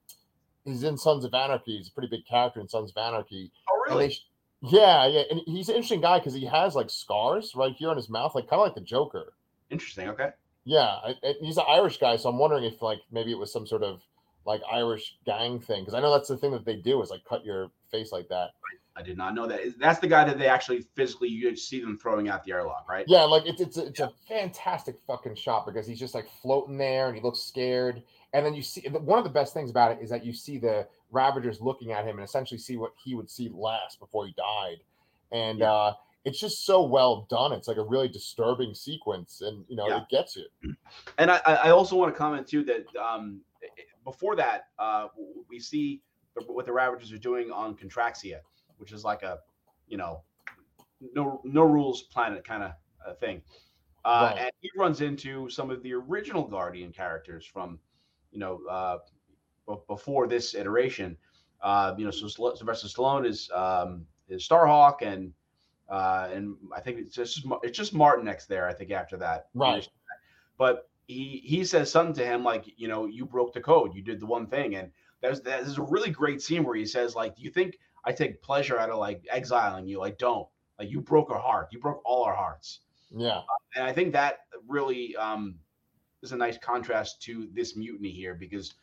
[0.64, 1.76] he's in Sons of Anarchy.
[1.76, 3.50] He's a pretty big character in Sons of Anarchy.
[3.68, 4.16] Oh, And they
[4.62, 7.96] yeah, yeah, and he's an interesting guy because he has like scars right here on
[7.96, 9.34] his mouth, like kind of like the Joker.
[9.68, 10.08] Interesting.
[10.08, 10.30] Okay.
[10.64, 13.52] Yeah, I, I- he's an Irish guy, so I'm wondering if like maybe it was
[13.52, 14.00] some sort of
[14.46, 17.24] like Irish gang thing because I know that's the thing that they do is like
[17.28, 18.50] cut your face like that.
[18.96, 19.60] I did not know that.
[19.78, 23.04] That's the guy that they actually physically you see them throwing out the airlock, right?
[23.08, 26.78] Yeah, like it's it's a, it's a fantastic fucking shot because he's just like floating
[26.78, 28.02] there and he looks scared.
[28.32, 30.58] And then you see one of the best things about it is that you see
[30.58, 34.34] the Ravagers looking at him and essentially see what he would see last before he
[34.36, 34.78] died.
[35.32, 35.72] And yeah.
[35.72, 37.52] uh it's just so well done.
[37.52, 39.98] It's like a really disturbing sequence, and you know yeah.
[39.98, 40.46] it gets you.
[41.18, 43.40] And I, I also want to comment too that um,
[44.04, 45.08] before that, uh,
[45.48, 46.02] we see
[46.46, 48.38] what the Ravagers are doing on Contraxia,
[48.78, 49.38] which is like a,
[49.88, 50.22] you know,
[51.14, 52.72] no no rules planet kind of
[53.06, 53.42] uh, thing.
[54.04, 54.42] Uh, right.
[54.42, 57.78] And he runs into some of the original Guardian characters from,
[58.30, 58.98] you know, uh,
[59.66, 61.16] b- before this iteration.
[61.62, 65.32] Uh, you know, so Sylvester Stallone is um, is Starhawk, and
[65.88, 68.68] uh, and I think it's just it's just Martinex there.
[68.68, 69.88] I think after that, right?
[70.58, 74.02] But he he says something to him like, you know, you broke the code, you
[74.02, 77.36] did the one thing, and there's there's a really great scene where he says like,
[77.36, 80.02] do you think I take pleasure out of like exiling you?
[80.02, 80.46] I don't.
[80.78, 82.80] Like you broke our heart, you broke all our hearts.
[83.16, 83.42] Yeah, uh,
[83.76, 85.54] and I think that really um,
[86.22, 88.74] is a nice contrast to this mutiny here because,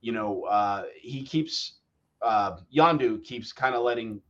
[0.00, 1.78] you know, uh, he keeps
[2.22, 4.20] uh, Yondu keeps kind of letting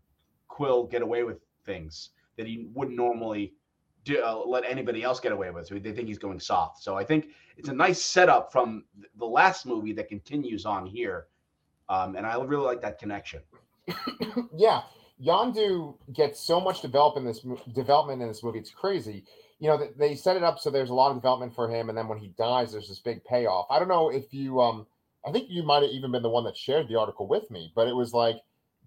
[0.48, 3.55] Quill get away with things that he wouldn't normally
[4.05, 5.66] do, uh, let anybody else get away with.
[5.66, 6.83] So they think he's going soft.
[6.83, 8.85] So I think it's a nice setup from
[9.18, 11.26] the last movie that continues on here,
[11.88, 13.40] um, and I really like that connection.
[14.57, 14.83] yeah,
[15.25, 18.59] Yondu gets so much development in this development in this movie.
[18.59, 19.25] It's crazy.
[19.59, 21.97] You know, they set it up so there's a lot of development for him, and
[21.97, 23.66] then when he dies, there's this big payoff.
[23.71, 24.87] I don't know if you, um,
[25.27, 27.73] I think you might have even been the one that shared the article with me,
[27.77, 28.37] but it was like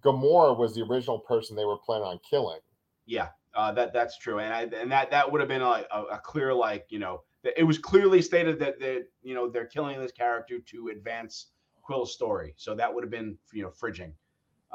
[0.03, 2.60] Gamora was the original person they were planning on killing.
[3.05, 6.03] Yeah, uh, that that's true, and I and that that would have been a, a,
[6.12, 7.21] a clear like you know
[7.55, 11.51] it was clearly stated that that you know they're killing this character to advance
[11.84, 14.12] Quill's story, so that would have been you know fridging.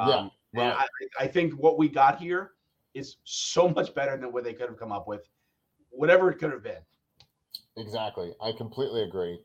[0.01, 0.87] Um, yeah, right.
[1.19, 2.53] I, I think what we got here
[2.95, 5.29] is so much better than what they could have come up with,
[5.91, 6.81] whatever it could have been.
[7.77, 9.39] Exactly, I completely agree.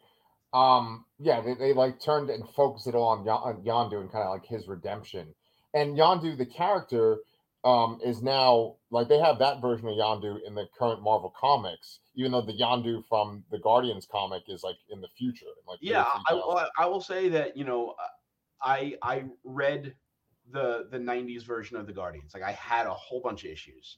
[0.54, 4.24] Um, yeah, they, they like turned and focused it all on, on Yondu and kind
[4.24, 5.28] of like his redemption.
[5.74, 7.18] And Yondu, the character,
[7.66, 12.00] um, is now like they have that version of Yondu in the current Marvel comics,
[12.16, 15.48] even though the Yondu from the Guardians comic is like in the future.
[15.68, 17.96] Like yeah, I, I will say that you know,
[18.62, 19.94] I I read
[20.52, 22.34] the the '90s version of the Guardians.
[22.34, 23.98] Like I had a whole bunch of issues,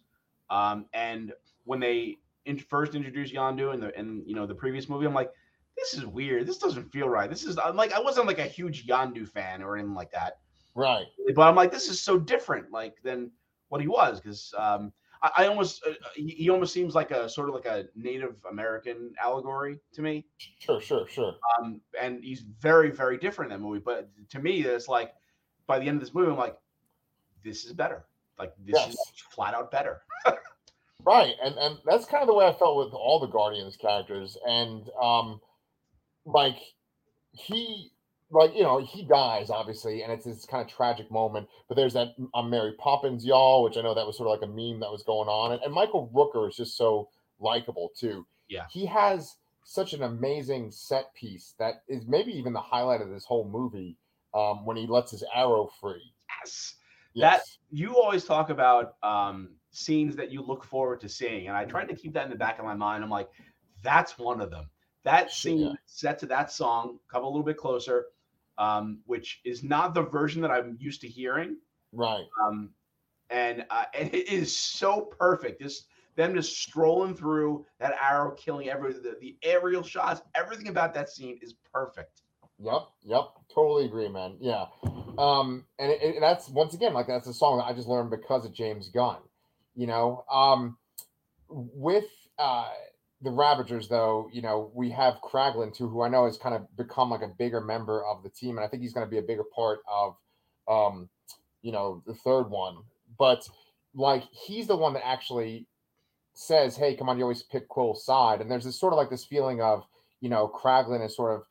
[0.50, 1.34] um, and
[1.66, 5.14] when they in, first introduced Yondu in the in you know the previous movie, I'm
[5.14, 5.32] like,
[5.78, 6.48] this is weird.
[6.48, 7.30] This doesn't feel right.
[7.30, 10.40] This is I'm like I wasn't like a huge Yondu fan or anything like that.
[10.76, 11.06] Right.
[11.36, 12.72] But I'm like, this is so different.
[12.72, 13.32] Like than
[13.70, 17.28] what he was because um, I, I, almost uh, he, he, almost seems like a
[17.28, 20.26] sort of like a Native American allegory to me.
[20.60, 21.34] Sure, sure, sure.
[21.60, 23.82] Um, and he's very, very different in that movie.
[23.84, 25.14] But to me, it's like
[25.68, 26.58] by the end of this movie, I'm like,
[27.44, 28.06] this is better.
[28.40, 28.90] Like this yes.
[28.90, 29.00] is
[29.32, 30.02] flat out better.
[31.06, 34.38] right, and and that's kind of the way I felt with all the Guardians characters,
[34.46, 35.42] and um,
[36.26, 36.58] like
[37.32, 37.92] he
[38.30, 41.94] like you know he dies obviously and it's this kind of tragic moment but there's
[41.94, 44.80] that i'm mary poppins y'all which i know that was sort of like a meme
[44.80, 47.08] that was going on and, and michael rooker is just so
[47.40, 52.60] likable too yeah he has such an amazing set piece that is maybe even the
[52.60, 53.96] highlight of this whole movie
[54.34, 56.14] um, when he lets his arrow free
[56.44, 56.76] yes.
[57.14, 57.24] yes.
[57.24, 61.64] that you always talk about um, scenes that you look forward to seeing and i
[61.64, 63.30] tried to keep that in the back of my mind i'm like
[63.84, 64.70] that's one of them
[65.04, 65.74] that scene yeah.
[65.86, 68.06] set to that song come a little bit closer
[68.58, 71.58] um, which is not the version that I'm used to hearing.
[71.94, 72.26] Right.
[72.44, 72.72] Um,
[73.30, 75.62] and uh, and it is so perfect.
[75.62, 80.94] Just them just strolling through that arrow, killing every the, the aerial shots, everything about
[80.96, 82.22] that scene is perfect.
[82.60, 84.38] Yep, yep, totally agree, man.
[84.40, 84.66] Yeah,
[85.18, 88.10] um, and it, it, that's once again like that's a song that I just learned
[88.10, 89.18] because of James Gunn.
[89.76, 90.78] You know, um,
[91.50, 92.06] with
[92.40, 92.70] uh,
[93.22, 96.76] the Ravagers, though, you know, we have Kraglin too, who I know has kind of
[96.76, 99.20] become like a bigger member of the team, and I think he's going to be
[99.20, 100.16] a bigger part of,
[100.68, 101.10] um,
[101.62, 102.78] you know, the third one.
[103.20, 103.48] But
[103.94, 105.68] like, he's the one that actually
[106.34, 109.10] says, "Hey, come on, you always pick Quill's side," and there's this sort of like
[109.10, 109.84] this feeling of,
[110.22, 111.44] you know, Kraglin is sort of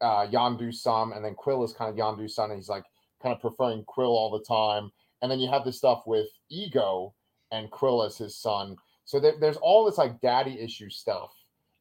[0.00, 2.84] uh, Yondu's son, and then Quill is kind of Yondu's son, and he's like
[3.22, 4.90] kind of preferring Quill all the time.
[5.22, 7.14] And then you have this stuff with Ego
[7.50, 11.30] and Quill as his son so there, there's all this like daddy issue stuff.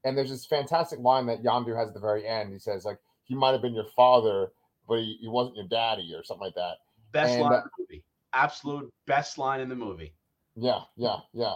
[0.06, 2.54] And there's this fantastic line that Yondu has at the very end.
[2.54, 4.49] He says, like, he might have been your father,
[4.88, 6.75] but he, he wasn't your daddy or something like that.
[7.12, 8.04] Best and, line uh, in the movie.
[8.34, 10.13] Absolute best line in the movie.
[10.56, 11.56] Yeah, yeah, yeah.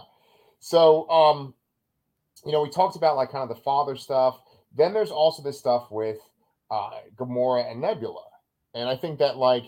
[0.58, 1.54] So um,
[2.44, 4.42] you know, we talked about like kind of the father stuff.
[4.76, 6.18] Then there's also this stuff with
[6.70, 8.24] uh Gamora and Nebula.
[8.74, 9.64] And I think that like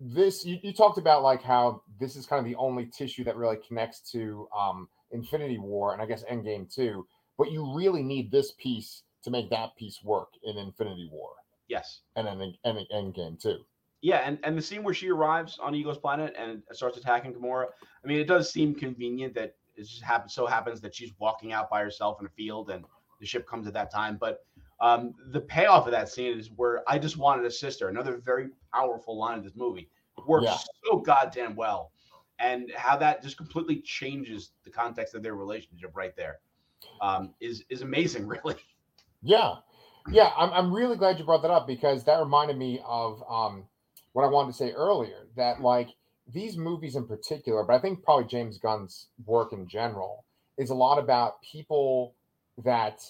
[0.00, 3.36] this, you, you talked about like how this is kind of the only tissue that
[3.36, 7.06] really connects to um, Infinity War and I guess Endgame too.
[7.38, 11.30] But you really need this piece to make that piece work in Infinity War.
[11.68, 12.00] Yes.
[12.16, 13.58] And then and Endgame too.
[14.02, 17.66] Yeah, and, and the scene where she arrives on Ego's planet and starts attacking Gamora.
[18.04, 21.52] I mean, it does seem convenient that it just happens so happens that she's walking
[21.52, 22.84] out by herself in a field and
[23.20, 24.16] the ship comes at that time.
[24.20, 24.44] But
[24.80, 27.88] um, the payoff of that scene is where I just wanted a sister.
[27.88, 29.88] Another very powerful line of this movie
[30.26, 30.56] works yeah.
[30.84, 31.92] so goddamn well,
[32.38, 36.40] and how that just completely changes the context of their relationship right there
[37.00, 38.56] um, is is amazing, really.
[39.22, 39.56] Yeah,
[40.10, 40.30] yeah.
[40.36, 43.64] I'm I'm really glad you brought that up because that reminded me of um,
[44.12, 45.26] what I wanted to say earlier.
[45.36, 45.88] That like
[46.32, 50.24] these movies in particular, but I think probably James Gunn's work in general
[50.58, 52.14] is a lot about people
[52.64, 53.00] that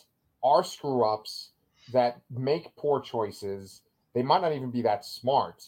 [0.43, 1.51] are screw ups
[1.93, 3.83] that make poor choices.
[4.15, 5.65] They might not even be that smart,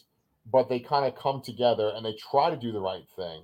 [0.51, 3.43] but they kind of come together and they try to do the right thing.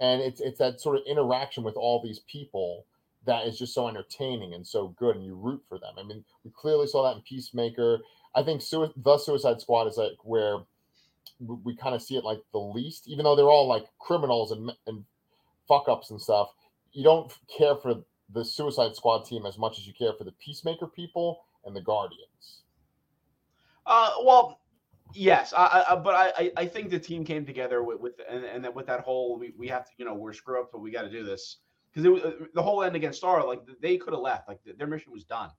[0.00, 2.86] And it's it's that sort of interaction with all these people
[3.26, 5.94] that is just so entertaining and so good, and you root for them.
[5.98, 7.98] I mean, we clearly saw that in Peacemaker.
[8.34, 10.58] I think the Suicide Squad is like where
[11.38, 14.52] we, we kind of see it like the least, even though they're all like criminals
[14.52, 15.04] and and
[15.68, 16.48] fuck ups and stuff.
[16.92, 20.32] You don't care for the Suicide Squad team as much as you care for the
[20.32, 22.62] Peacemaker people and the Guardians.
[23.86, 24.60] Uh, well,
[25.14, 28.64] yes, I, I, but I, I think the team came together with, with and, and
[28.64, 30.90] that with that whole we, we have to you know we're screw up but we
[30.90, 31.58] got to do this
[31.90, 34.60] because it was uh, the whole end against Starro like they could have left like
[34.76, 35.50] their mission was done.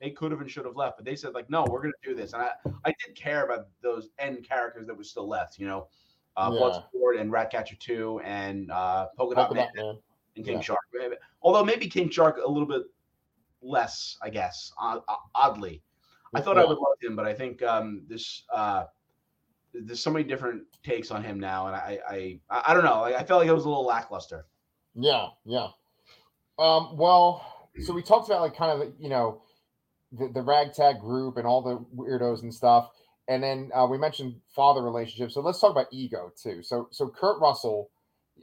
[0.00, 2.14] They could have and should have left, but they said like no, we're gonna do
[2.14, 2.32] this.
[2.32, 2.50] And I
[2.84, 5.58] I did care about those end characters that were still left.
[5.58, 5.88] You know,
[6.36, 6.60] uh, yeah.
[6.60, 9.98] Bloodsport and Ratcatcher two and uh, Polka Dot Man, Man,
[10.36, 10.60] and King yeah.
[10.60, 10.80] Shark.
[11.42, 12.82] Although maybe King Shark a little bit
[13.64, 14.72] less, I guess.
[15.34, 15.82] oddly,
[16.34, 16.58] I thought.
[16.58, 18.84] I would love him, but I think um, this uh,
[19.72, 23.04] there's so many different takes on him now, and I I I don't know.
[23.04, 24.46] I felt like it was a little lackluster.
[24.94, 25.68] Yeah, yeah.
[26.58, 29.42] Um, well, so we talked about like kind of you know
[30.12, 32.90] the, the ragtag group and all the weirdos and stuff,
[33.28, 35.34] and then uh, we mentioned father relationships.
[35.34, 36.62] So let's talk about ego too.
[36.62, 37.90] So so Kurt Russell,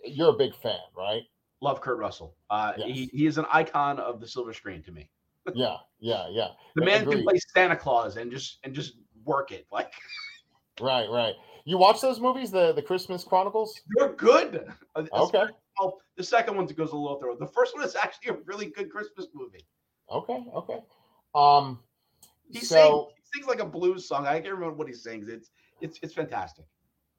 [0.05, 1.23] you're a big fan, right?
[1.61, 2.35] Love Kurt Russell.
[2.49, 2.87] Uh, yes.
[2.87, 5.09] he, he is an icon of the silver screen to me.
[5.53, 6.49] yeah, yeah, yeah.
[6.75, 7.15] The man Agreed.
[7.15, 9.93] can play Santa Claus and just and just work it like.
[10.81, 11.33] right, right.
[11.65, 13.79] You watch those movies, the the Christmas Chronicles?
[13.95, 14.67] They're good.
[14.95, 15.45] Uh, okay.
[15.79, 17.37] Well, the second one goes a little through.
[17.39, 19.65] The first one is actually a really good Christmas movie.
[20.11, 20.79] Okay, okay.
[21.33, 21.79] Um,
[22.51, 24.27] he, so, sings, he sings like a blues song.
[24.27, 25.27] I can't remember what he sings.
[25.27, 26.65] It's it's it's fantastic.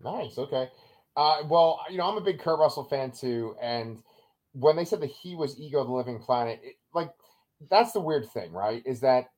[0.00, 0.38] Nice.
[0.38, 0.68] Okay.
[1.16, 4.02] Uh, well, you know, I'm a big Kurt Russell fan too, and
[4.52, 7.10] when they said that he was ego the living planet it, like
[7.70, 9.30] that's the weird thing right is that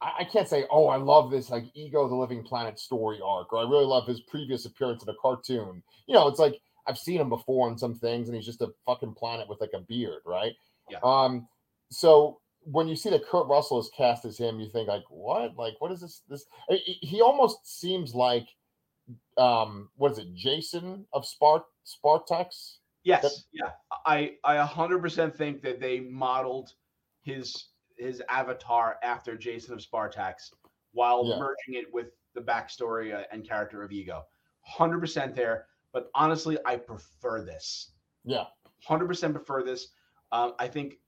[0.00, 3.52] I, I, can't say oh i love this like ego the living planet story arc
[3.52, 6.98] or i really love his previous appearance in a cartoon you know it's like i've
[6.98, 9.80] seen him before on some things and he's just a fucking planet with like a
[9.80, 10.54] beard right
[10.90, 10.98] yeah.
[11.02, 11.46] um
[11.90, 15.56] so when you see that Kurt Russell is cast as him, you think like, what?
[15.56, 16.22] Like, what is this?
[16.28, 18.48] This he almost seems like,
[19.36, 22.78] um, what is it, Jason of Spart Spartax?
[23.04, 23.70] Yes, yeah,
[24.06, 26.72] I I 100% think that they modeled
[27.20, 27.66] his
[27.98, 30.50] his avatar after Jason of Spartax
[30.92, 31.38] while yeah.
[31.38, 34.24] merging it with the backstory uh, and character of Ego.
[34.78, 37.92] 100% there, but honestly, I prefer this.
[38.24, 38.44] Yeah,
[38.88, 39.88] 100% prefer this.
[40.32, 40.98] Um, I think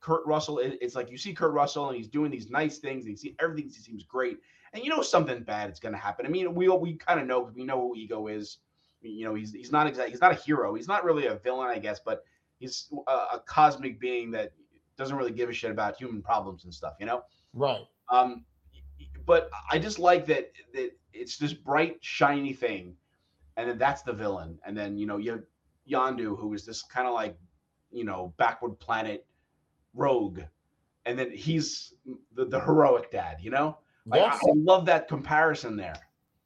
[0.00, 0.58] Kurt Russell.
[0.58, 3.04] It, it's like you see Kurt Russell and he's doing these nice things.
[3.04, 4.38] And you see everything seems great,
[4.72, 6.26] and you know something bad is going to happen.
[6.26, 8.58] I mean, we we kind of know we know who Ego is
[9.02, 10.74] you know, he's he's not exactly he's not a hero.
[10.74, 12.24] He's not really a villain, I guess, but
[12.58, 14.52] he's a, a, cosmic being that
[14.96, 16.94] doesn't really give a shit about human problems and stuff.
[16.98, 17.82] You know, right?
[18.10, 18.44] Um,
[19.26, 22.94] but I just like that that it's this bright, shiny thing,
[23.56, 25.42] and then that's the villain, and then you know you have
[25.90, 27.36] Yondu, who is this kind of like
[27.90, 29.26] you know backward planet
[29.94, 30.40] rogue,
[31.04, 31.94] and then he's
[32.34, 33.38] the, the heroic dad.
[33.40, 33.78] You know,
[34.12, 34.38] yes.
[34.42, 35.96] I, I love that comparison there.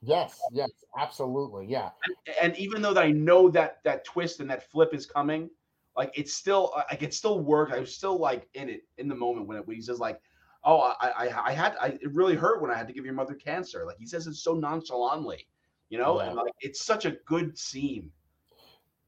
[0.03, 1.66] Yes, yes, absolutely.
[1.66, 1.90] Yeah.
[2.26, 5.51] And, and, even though that I know that that twist and that flip is coming,
[5.96, 7.72] like it's still like it still works.
[7.74, 10.18] I was still like in it in the moment when it when he says like,
[10.64, 13.14] "Oh, I I, I had I, it really hurt when I had to give your
[13.14, 15.46] mother cancer." Like he says it so nonchalantly,
[15.90, 16.28] you know, yeah.
[16.28, 18.11] and like it's such a good scene.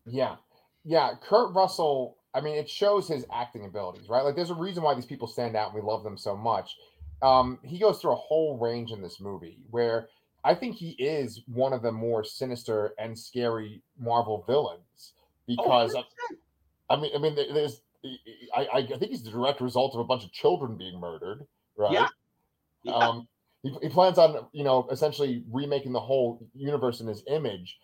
[0.05, 0.36] Yeah,
[0.84, 1.12] yeah.
[1.22, 2.18] Kurt Russell.
[2.34, 4.22] I mean, it shows his acting abilities, right?
[4.22, 6.76] Like, there's a reason why these people stand out and we love them so much.
[7.20, 10.09] Um, he goes through a whole range in this movie where
[10.45, 15.12] I think he is one of the more sinister and scary Marvel villains
[15.47, 16.03] because oh,
[16.90, 17.80] I mean, I mean, there's
[18.55, 21.93] I, I think he's the direct result of a bunch of children being murdered, right?
[21.93, 22.09] Yeah.
[22.82, 22.93] yeah.
[22.93, 23.28] Um,
[23.62, 27.78] he, he plans on you know essentially remaking the whole universe in his image,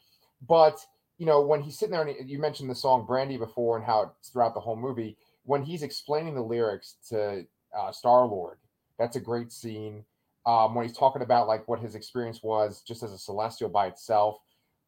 [0.47, 0.79] but
[1.19, 3.87] you know when he's sitting there and he, you mentioned the song Brandy before and
[3.87, 7.47] how it's throughout the whole movie when he's explaining the lyrics to
[7.77, 8.59] uh, Star Lord,
[8.99, 10.05] that's a great scene.
[10.47, 13.87] Um, when he's talking about like what his experience was just as a celestial by
[13.87, 14.39] itself,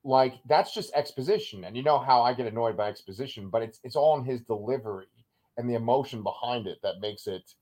[0.04, 1.64] like that's just exposition.
[1.64, 4.40] And you know how I get annoyed by exposition, but it's it's all in his
[4.42, 5.06] delivery
[5.56, 7.52] and the emotion behind it that makes it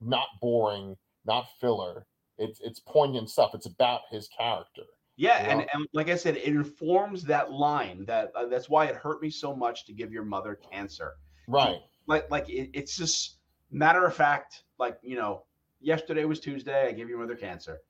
[0.00, 2.06] not boring, not filler.
[2.38, 3.54] It's it's poignant stuff.
[3.54, 4.82] It's about his character.
[5.16, 5.52] Yeah, you know?
[5.52, 8.04] and, and like I said, it informs that line.
[8.06, 11.12] That uh, that's why it hurt me so much to give your mother cancer.
[11.46, 11.80] Right.
[12.06, 13.38] Like like it, it's just
[13.70, 14.64] matter of fact.
[14.78, 15.44] Like you know,
[15.84, 16.88] yesterday was Tuesday.
[16.88, 17.80] I gave your mother cancer.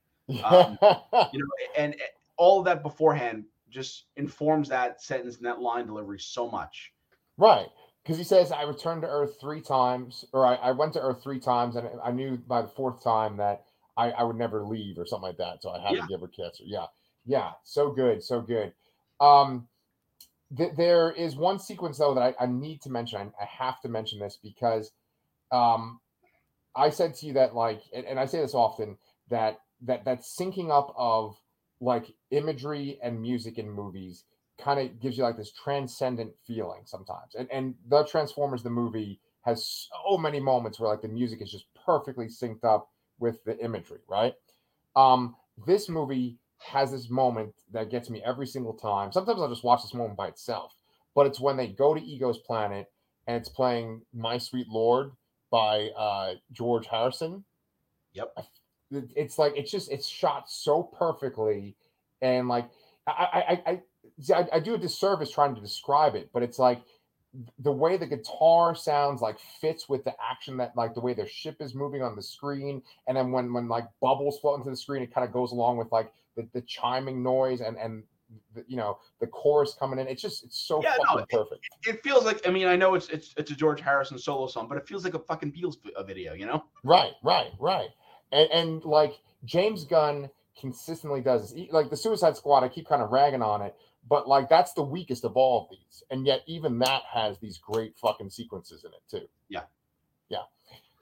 [0.44, 1.96] Um, you know, and, and
[2.36, 6.92] all of that beforehand just informs that sentence and that line delivery so much.
[7.36, 7.68] Right
[8.04, 11.22] because he says I returned to Earth three times, or I, I, went to Earth
[11.22, 13.64] three times, and I knew by the fourth time that
[13.96, 15.62] I, I would never leave or something like that.
[15.62, 16.02] So I had yeah.
[16.02, 16.64] to give her cancer.
[16.66, 16.86] Yeah,
[17.24, 18.72] yeah, so good, so good.
[19.20, 19.68] Um,
[20.56, 23.32] th- there is one sequence though that I, I need to mention.
[23.40, 24.92] I, I, have to mention this because,
[25.50, 26.00] um,
[26.76, 28.96] I said to you that like, and, and I say this often
[29.30, 31.36] that that that syncing up of
[31.80, 34.24] like imagery and music in movies
[34.58, 37.34] kind of gives you like this transcendent feeling sometimes.
[37.34, 41.50] And and the Transformers the movie has so many moments where like the music is
[41.50, 44.34] just perfectly synced up with the imagery, right?
[44.96, 49.12] Um this movie has this moment that gets me every single time.
[49.12, 50.74] Sometimes I'll just watch this moment by itself,
[51.14, 52.90] but it's when they go to Ego's planet
[53.26, 55.12] and it's playing My Sweet Lord
[55.54, 57.44] by uh George Harrison.
[58.14, 58.36] Yep.
[58.90, 61.76] It's like it's just it's shot so perfectly
[62.20, 62.68] and like
[63.06, 63.80] I I I
[64.20, 66.82] see, I, I do a disservice trying to describe it, but it's like
[67.60, 71.28] the way the guitar sounds like fits with the action that like the way their
[71.28, 74.76] ship is moving on the screen and then when when like bubbles float into the
[74.76, 78.04] screen it kind of goes along with like the, the chiming noise and and
[78.54, 80.08] the, you know the chorus coming in.
[80.08, 81.66] It's just it's so yeah, fucking no, perfect.
[81.86, 84.46] it, it, feels like i mean i know it's it's it's a george harrison solo
[84.46, 85.76] song but it feels like a fucking beatles
[86.06, 86.64] video you know?
[86.82, 87.88] Right right right.
[88.32, 90.30] And, and like james gunn
[90.60, 91.72] consistently does this.
[91.72, 93.74] like the suicide squad i keep kind of ragging on it
[94.08, 96.02] but like that's the weakest of all of these.
[96.10, 99.26] And yet even that has these great fucking sequences in it too.
[99.48, 99.62] Yeah.
[100.28, 100.42] Yeah.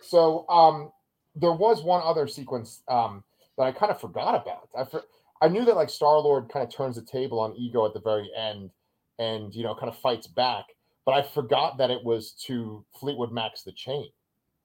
[0.00, 0.92] So um
[1.34, 3.24] there was one other sequence um
[3.56, 4.68] that i kind of forgot about.
[4.76, 5.02] I for,
[5.42, 8.00] i knew that like star lord kind of turns the table on ego at the
[8.00, 8.70] very end
[9.18, 10.64] and you know kind of fights back
[11.04, 14.08] but i forgot that it was to fleetwood mac's the chain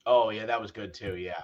[0.06, 1.42] oh yeah that was good too yeah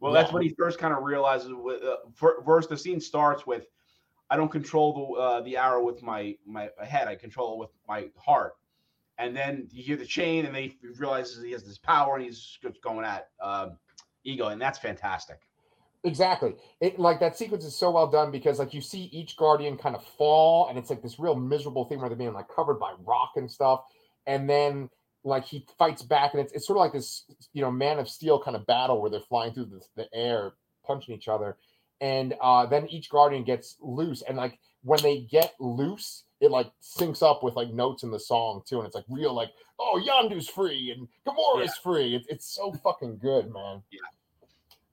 [0.00, 0.20] well yeah.
[0.20, 1.96] that's when he first kind of realizes with uh,
[2.44, 3.66] first the scene starts with
[4.30, 7.08] I don't control the uh, the arrow with my my head.
[7.08, 8.54] I control it with my heart.
[9.18, 12.24] And then you hear the chain, and then he realizes he has this power, and
[12.24, 13.76] he's going at um,
[14.24, 15.40] ego, and that's fantastic.
[16.02, 16.54] Exactly.
[16.80, 19.94] It like that sequence is so well done because like you see each guardian kind
[19.94, 22.92] of fall, and it's like this real miserable thing where they're being like covered by
[23.04, 23.82] rock and stuff,
[24.26, 24.88] and then
[25.24, 28.08] like he fights back, and it's it's sort of like this you know Man of
[28.08, 30.52] Steel kind of battle where they're flying through the, the air,
[30.86, 31.58] punching each other,
[32.00, 36.70] and uh, then each guardian gets loose and like when they get loose it like
[36.82, 40.00] syncs up with like notes in the song too and it's like real like oh
[40.02, 41.82] yondu's free and gamora's yeah.
[41.82, 43.98] free it, it's so fucking good man yeah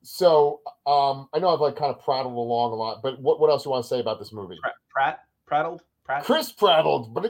[0.08, 3.50] so um i know i've like kind of prattled along a lot but what, what
[3.50, 4.58] else you want to say about this movie
[4.90, 7.30] pratt prattled pratt chris prattled but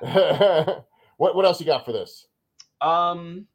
[1.16, 2.28] what what else you got for this
[2.80, 3.46] um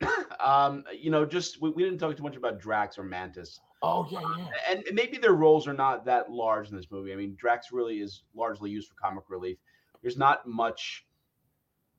[0.40, 4.06] um you know just we, we didn't talk too much about drax or mantis Oh
[4.10, 4.46] yeah, yeah.
[4.70, 7.12] And maybe their roles are not that large in this movie.
[7.12, 9.58] I mean, Drax really is largely used for comic relief.
[10.00, 11.04] There's not much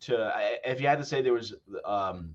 [0.02, 0.34] to.
[0.64, 1.54] If you had to say there was
[1.86, 2.34] um,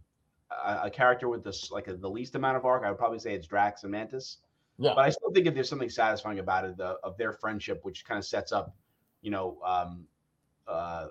[0.51, 3.19] a, a, character with this like a, the least amount of arc, I would probably
[3.19, 4.39] say it's Drax and Mantis.
[4.79, 4.93] Yeah.
[4.95, 8.05] But I still think if there's something satisfying about it, the, of their friendship, which
[8.05, 8.75] kind of sets up,
[9.21, 10.07] you know, um,
[10.67, 11.09] uh,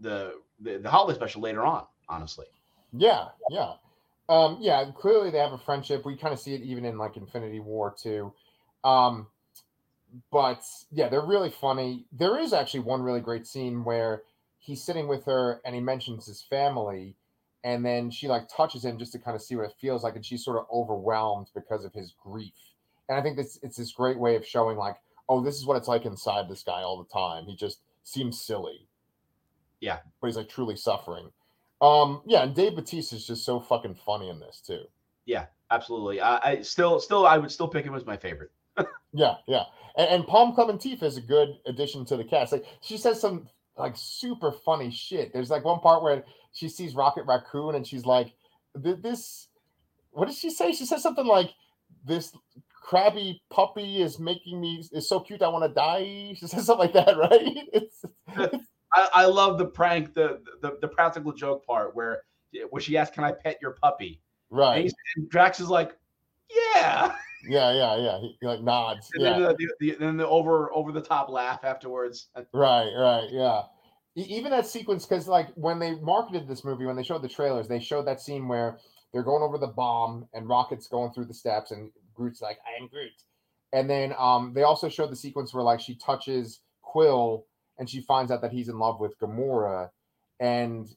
[0.00, 1.84] the, the the holiday special later on.
[2.08, 2.46] Honestly.
[2.92, 3.74] Yeah, yeah.
[4.28, 6.04] Um, yeah, clearly they have a friendship.
[6.04, 8.32] We kind of see it even in like Infinity War too.
[8.84, 9.26] Um,
[10.30, 12.06] but yeah, they're really funny.
[12.12, 14.22] There is actually one really great scene where
[14.58, 17.14] he's sitting with her and he mentions his family,
[17.64, 20.16] and then she like touches him just to kind of see what it feels like,
[20.16, 22.54] and she's sort of overwhelmed because of his grief.
[23.08, 24.96] And I think this it's this great way of showing like,
[25.28, 27.44] oh, this is what it's like inside this guy all the time.
[27.46, 28.86] He just seems silly.
[29.80, 29.98] Yeah.
[30.20, 31.30] But he's like truly suffering.
[31.80, 34.82] Um, yeah, and Dave Bautista is just so fucking funny in this too.
[35.26, 36.20] Yeah, absolutely.
[36.20, 38.50] I, I still, still, I would still pick him as my favorite.
[39.12, 39.64] yeah, yeah,
[39.96, 42.50] and, and Pom Klementieff is a good addition to the cast.
[42.50, 43.48] Like she says some
[43.78, 45.32] like super funny shit.
[45.32, 48.34] There's like one part where she sees Rocket Raccoon and she's like,
[48.74, 49.48] "This."
[50.10, 50.72] What did she say?
[50.72, 51.50] She says something like,
[52.04, 52.32] "This
[52.88, 56.34] crabby puppy is making me is so cute I want to die.
[56.36, 57.56] She says something like that, right?
[57.72, 58.64] It's, uh, it's
[58.94, 62.22] I, I love the prank, the, the the practical joke part where
[62.70, 64.84] where she asks, "Can I pet your puppy?" right.
[64.86, 65.92] And, and Drax is like,
[66.50, 67.14] "Yeah."
[67.46, 68.18] Yeah, yeah, yeah.
[68.20, 69.10] He, he, like nods.
[69.14, 69.30] And yeah.
[69.30, 72.28] then the, the, the then the over over the top laugh afterwards.
[72.52, 73.62] Right, right, yeah.
[74.16, 77.68] Even that sequence, because like when they marketed this movie, when they showed the trailers,
[77.68, 78.78] they showed that scene where
[79.12, 82.82] they're going over the bomb and Rocket's going through the steps, and Groot's like, "I
[82.82, 83.12] am Groot,"
[83.72, 87.46] and then um they also showed the sequence where like she touches Quill
[87.78, 89.90] and she finds out that he's in love with Gamora,
[90.40, 90.88] and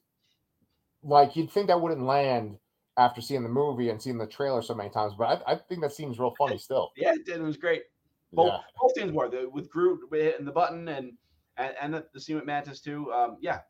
[1.04, 2.58] like you'd think that wouldn't land
[2.96, 5.80] after seeing the movie and seeing the trailer so many times, but I, I think
[5.82, 6.92] that seems real funny still.
[6.96, 7.36] Yeah, it did.
[7.40, 7.84] It was great.
[8.32, 8.58] Both Yeah.
[8.80, 11.12] both scenes were the, with Groot hitting the button and
[11.58, 13.12] and, and the, the scene with Mantis too.
[13.12, 13.60] Um, yeah,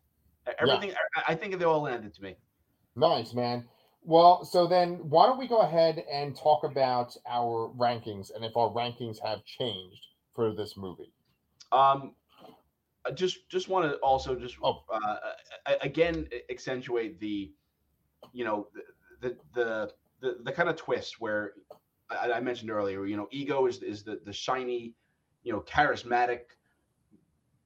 [0.58, 0.92] everything.
[1.16, 2.36] I, I think they all landed to me.
[2.94, 3.68] Nice, man.
[4.04, 8.56] Well, so then why don't we go ahead and talk about our rankings and if
[8.56, 11.12] our rankings have changed for this movie?
[11.70, 12.14] Um,
[13.04, 14.84] I just just want to also just Oh.
[14.92, 17.52] uh, again accentuate the,
[18.32, 18.68] you know,
[19.22, 21.54] the the the, the kind of twist where
[22.10, 23.06] I, I mentioned earlier.
[23.06, 24.94] You know, ego is is the the shiny,
[25.44, 26.40] you know, charismatic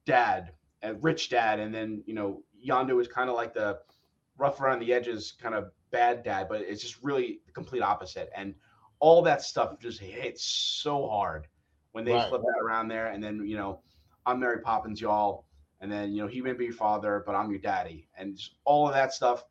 [0.05, 0.53] dad,
[0.83, 3.79] a rich dad, and then you know, Yondu is kind of like the
[4.37, 8.29] rough around the edges kind of bad dad, but it's just really the complete opposite.
[8.35, 8.55] And
[8.99, 11.47] all that stuff just hits so hard
[11.91, 12.27] when they Right.
[12.29, 13.07] flip that around there.
[13.07, 13.81] And then, you know,
[14.25, 15.45] I'm Mary Poppins, y'all.
[15.81, 18.07] And then, you know, he may be your father, but I'm your daddy.
[18.17, 19.43] And all of that stuff.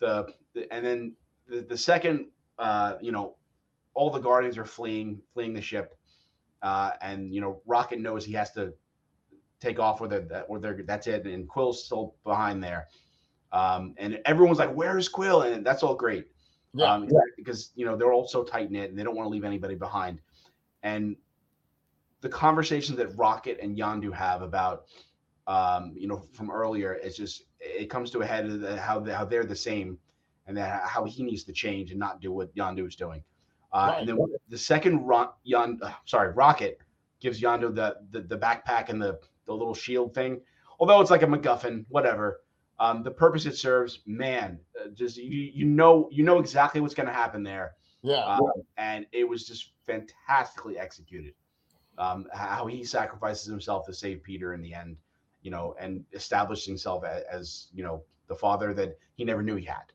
[0.00, 1.16] The, the and then
[1.50, 2.26] the, the second,
[2.58, 3.36] uh, you know,
[3.94, 5.96] all the Guardians are fleeing, fleeing the ship.
[6.62, 8.72] Uh, and, you know, Rocket knows he has to
[9.60, 11.26] take off with they're, or they're, that's it.
[11.26, 12.88] And Quill's still behind there.
[13.52, 16.28] Um, and everyone's like, "Where's Quill?" And that's all great,
[16.72, 16.94] Yeah.
[16.94, 19.42] um, because you know they're all so tight knit and they don't want to leave
[19.42, 20.20] anybody behind.
[20.84, 21.16] And
[22.20, 24.84] the conversations that Rocket and Yondu have about,
[25.48, 29.00] um, you know, from earlier, it's just it comes to a head of the, how
[29.00, 29.98] they, how they're the same,
[30.50, 33.22] and that how he needs to change and not do what Yondu is doing.
[33.72, 36.80] Uh, And then the second Ron, Yan, uh, sorry, Rocket
[37.20, 40.40] gives Yondu the, the the backpack and the the little shield thing.
[40.80, 42.40] Although it's like a MacGuffin, whatever.
[42.80, 46.94] Um, the purpose it serves, man, uh, just you you know you know exactly what's
[46.94, 48.24] going to happen there, Yeah.
[48.24, 48.40] um,
[48.78, 51.34] and it was just fantastically executed.
[51.98, 54.96] Um, how he sacrifices himself to save Peter in the end,
[55.42, 59.56] you know, and established himself as, as you know the father that he never knew
[59.56, 59.86] he had.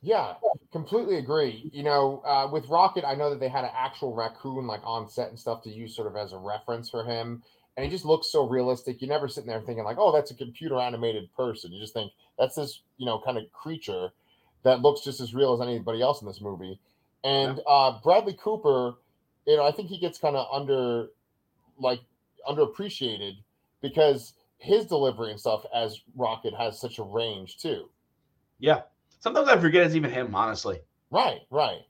[0.00, 0.34] Yeah,
[0.70, 1.70] completely agree.
[1.72, 5.08] You know, uh, with Rocket, I know that they had an actual raccoon like on
[5.08, 7.42] set and stuff to use sort of as a reference for him.
[7.76, 9.00] And he just looks so realistic.
[9.00, 11.72] You're never sitting there thinking like, oh, that's a computer animated person.
[11.72, 14.10] You just think that's this, you know, kind of creature
[14.64, 16.78] that looks just as real as anybody else in this movie.
[17.24, 18.94] And uh, Bradley Cooper,
[19.46, 21.08] you know, I think he gets kind of under,
[21.78, 22.00] like,
[22.48, 23.34] underappreciated
[23.80, 27.88] because his delivery and stuff as Rocket has such a range too.
[28.58, 28.82] Yeah,
[29.20, 30.34] sometimes I forget it's even him.
[30.34, 31.80] Honestly, Right, right.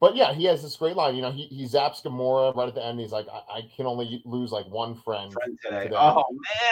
[0.00, 1.16] But yeah, he has this great line.
[1.16, 3.00] You know, he, he zaps Gamora right at the end.
[3.00, 5.32] He's like, I, I can only lose like one friend.
[5.32, 5.84] friend today.
[5.84, 5.96] Today.
[5.98, 6.24] Oh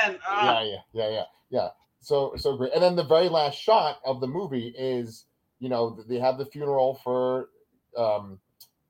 [0.05, 0.61] man, ah.
[0.61, 1.69] Yeah, yeah, yeah, yeah, yeah.
[2.01, 2.73] So so great.
[2.73, 5.25] And then the very last shot of the movie is,
[5.59, 7.49] you know, they have the funeral for
[7.97, 8.39] um,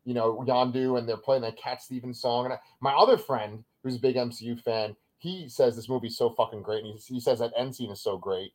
[0.04, 2.44] you know, Yondu and they're playing that Cat Stevens song.
[2.44, 6.30] And I, my other friend, who's a big MCU fan, he says this movie's so
[6.30, 6.84] fucking great.
[6.84, 8.52] And he, he says that end scene is so great.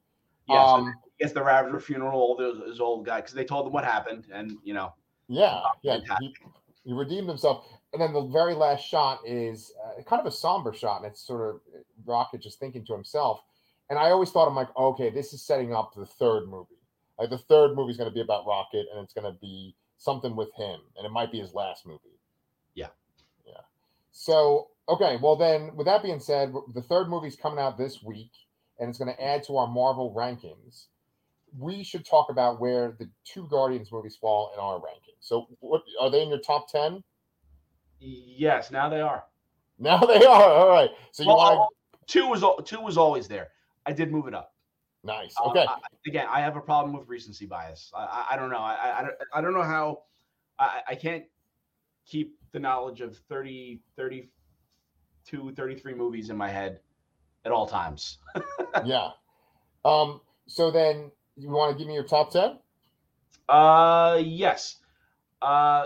[0.53, 0.65] Yeah.
[0.65, 3.83] so um, he the Ravager funeral, all those old guy, because they told them what
[3.83, 4.93] happened, and you know,
[5.81, 6.17] Yeah, yeah.
[6.19, 6.35] He,
[6.83, 7.65] he redeemed himself.
[7.93, 11.25] And then the very last shot is uh, kind of a somber shot, and it's
[11.25, 11.61] sort of
[12.05, 13.41] Rocket just thinking to himself.
[13.89, 16.79] And I always thought, I'm like, okay, this is setting up the third movie.
[17.19, 19.75] Like the third movie is going to be about Rocket, and it's going to be
[19.97, 22.17] something with him, and it might be his last movie.
[22.73, 22.87] Yeah.
[23.45, 23.61] Yeah.
[24.11, 28.31] So, okay, well then, with that being said, the third movie's coming out this week,
[28.79, 30.85] and it's going to add to our Marvel rankings.
[31.57, 35.19] We should talk about where the two Guardians movies fall in our rankings.
[35.19, 37.03] So, what are they in your top ten?
[37.99, 39.23] yes, now they are.
[39.79, 40.43] Now they are.
[40.43, 40.91] All right.
[41.11, 43.47] So you Well, want uh, two was two was always there.
[43.87, 44.53] I did move it up.
[45.03, 45.33] nice.
[45.43, 45.65] Uh, Okay.
[45.67, 47.91] I- again, I have a problem with recency bias.
[47.95, 48.59] I, I, I don't know.
[48.59, 50.03] I, I, don't- I don't know how.
[50.59, 51.23] I, I can't
[52.05, 56.79] keep the knowledge of 30, 32, 33 movies in my head
[57.45, 58.19] at all times.
[58.85, 59.09] yeah.
[59.85, 60.21] Um.
[60.47, 62.59] So then, you want to give me your top ten?
[63.49, 64.77] Uh, yes.
[65.41, 65.85] Uh,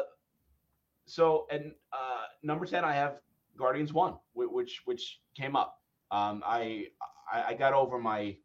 [1.06, 3.18] so and uh, number ten, I have
[3.58, 5.82] Guardians One, which which came up.
[6.12, 6.88] Um, I
[7.32, 8.36] I, I got over my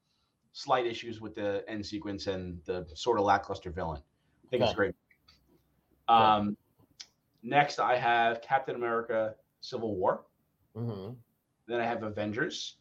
[0.52, 4.02] slight issues with the end sequence and the sort of lackluster villain.
[4.46, 4.94] I think it's great.
[6.08, 6.56] Um,
[7.42, 10.24] Next, I have Captain America: Civil War.
[10.74, 11.10] hmm
[11.66, 12.76] Then I have Avengers.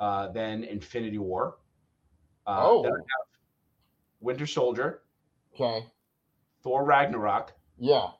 [0.00, 1.56] Uh, then Infinity War.
[2.46, 2.82] Uh, Oh.
[2.82, 3.26] Then I have
[4.20, 5.02] Winter Soldier,
[5.54, 5.86] Okay.
[6.62, 8.10] Thor Ragnarok, Yeah.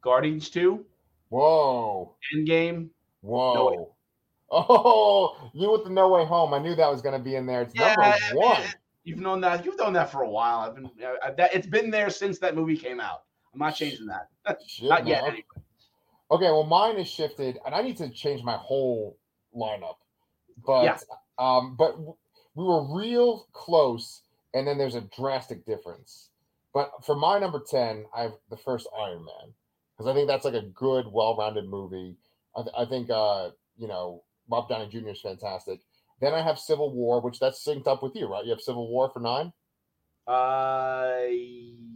[0.00, 0.84] Guardians 2,
[1.30, 2.14] Whoa.
[2.34, 2.88] Endgame.
[3.20, 3.94] Whoa.
[4.50, 6.54] Oh, you with the No Way Home.
[6.54, 7.62] I knew that was going to be in there.
[7.62, 8.62] It's number I mean, one.
[9.04, 9.64] You've known that.
[9.64, 10.60] You've known that for a while.
[10.60, 10.86] I've been.
[10.86, 13.24] Uh, that, it's been there since that movie came out.
[13.52, 14.28] I'm not changing that.
[14.66, 15.22] Shit, Not yet.
[15.24, 15.44] anyway.
[16.30, 19.18] Okay, well, mine is shifted, and I need to change my whole
[19.54, 19.96] lineup.
[20.66, 20.98] But Yeah.
[21.38, 24.22] um, but we were real close,
[24.54, 26.30] and then there's a drastic difference.
[26.74, 29.54] But for my number ten, I have the first Iron Man
[29.96, 32.16] because I think that's like a good, well-rounded movie.
[32.56, 35.08] I, th- I think uh, you know Bob Downey Jr.
[35.10, 35.80] is fantastic.
[36.20, 38.44] Then I have Civil War, which that's synced up with you, right?
[38.44, 39.52] You have Civil War for nine.
[40.26, 41.22] Uh,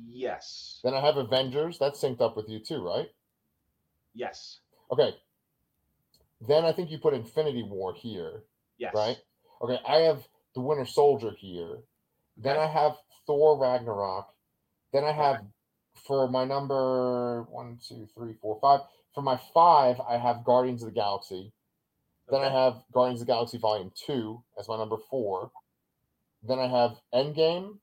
[0.08, 3.08] yes, Then I have Avengers, that's synced up with you too, right?
[4.14, 4.60] yes,
[4.90, 5.14] Okay.
[6.46, 8.42] Then I think you put Infinity War here,
[8.83, 8.93] yes.
[8.95, 9.16] right?
[9.62, 10.22] Okay, I have
[10.55, 11.78] the Winter Soldier here.
[12.37, 14.28] Then I have Thor Ragnarok.
[14.93, 15.43] Then I have
[16.07, 18.80] for my number one, two, three, four, five.
[19.14, 21.53] For my five, I have Guardians of the Galaxy.
[22.28, 25.51] Then I have Guardians of the Galaxy Volume Two as my number four.
[26.43, 27.78] Then I have Endgame,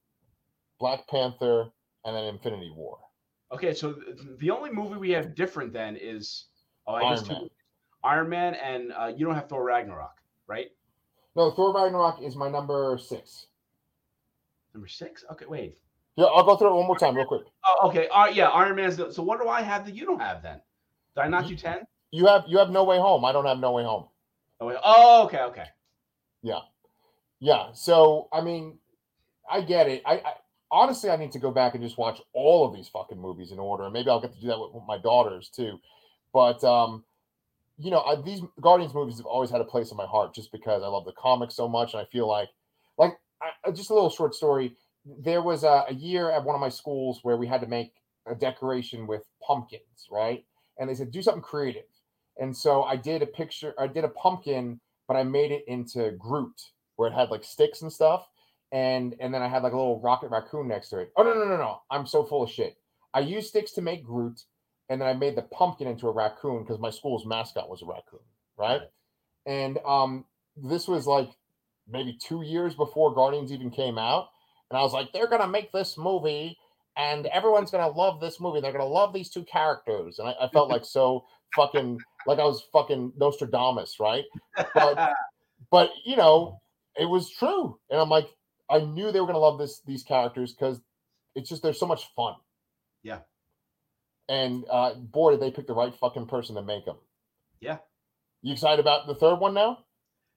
[0.80, 1.70] Black Panther,
[2.04, 2.97] and then Infinity War.
[3.52, 3.95] Okay, so
[4.39, 6.45] the only movie we have different then is
[6.88, 7.50] oh, I guess Iron two Man.
[8.04, 10.16] Iron Man, and uh, you don't have Thor Ragnarok,
[10.47, 10.68] right?
[11.39, 13.45] No, Thor Ragnarok is my number six.
[14.73, 15.23] Number six.
[15.31, 15.77] Okay, wait.
[16.17, 17.43] Yeah, I'll go through it one more time, real quick.
[17.65, 18.09] Oh, okay.
[18.09, 18.97] Uh, yeah, Iron Man's.
[19.15, 20.59] So what do I have that you don't have then?
[21.15, 21.87] Did I not do ten?
[22.11, 23.23] You have you have No Way Home.
[23.23, 24.07] I don't have No Way Home.
[24.59, 24.75] Oh, wait.
[24.83, 25.63] oh, okay, okay.
[26.43, 26.59] Yeah,
[27.39, 27.71] yeah.
[27.71, 28.77] So I mean,
[29.49, 30.01] I get it.
[30.05, 30.33] I, I
[30.69, 33.59] honestly I need to go back and just watch all of these fucking movies in
[33.59, 35.79] order, and maybe I'll get to do that with, with my daughters too.
[36.33, 37.05] But um,
[37.80, 40.51] you know, I, these Guardians movies have always had a place in my heart, just
[40.51, 42.49] because I love the comics so much, and I feel like,
[42.97, 44.75] like, I, just a little short story.
[45.05, 47.93] There was a, a year at one of my schools where we had to make
[48.27, 50.43] a decoration with pumpkins, right?
[50.77, 51.88] And they said do something creative,
[52.38, 53.73] and so I did a picture.
[53.80, 56.61] I did a pumpkin, but I made it into Groot,
[56.97, 58.27] where it had like sticks and stuff,
[58.73, 61.13] and and then I had like a little rocket raccoon next to it.
[61.15, 61.82] Oh no no no no!
[61.89, 62.75] I'm so full of shit.
[63.13, 64.43] I used sticks to make Groot,
[64.89, 67.85] and then I made the pumpkin into a raccoon because my school's mascot was a
[67.85, 68.19] raccoon,
[68.57, 68.81] right?
[69.45, 70.25] And um,
[70.57, 71.29] this was like
[71.87, 74.29] maybe two years before Guardians even came out,
[74.69, 76.57] and I was like, they're gonna make this movie,
[76.97, 78.61] and everyone's gonna love this movie.
[78.61, 81.25] They're gonna love these two characters, and I, I felt like so
[81.55, 84.25] fucking like I was fucking Nostradamus, right?
[84.73, 85.13] But
[85.71, 86.59] but you know,
[86.99, 88.27] it was true, and I'm like,
[88.69, 90.81] I knew they were gonna love this these characters because
[91.35, 92.33] it's just they're so much fun.
[93.03, 93.19] Yeah.
[94.30, 96.97] And uh, boy, did they pick the right fucking person to make them.
[97.59, 97.80] Yeah.
[98.41, 99.80] You excited about the third one now?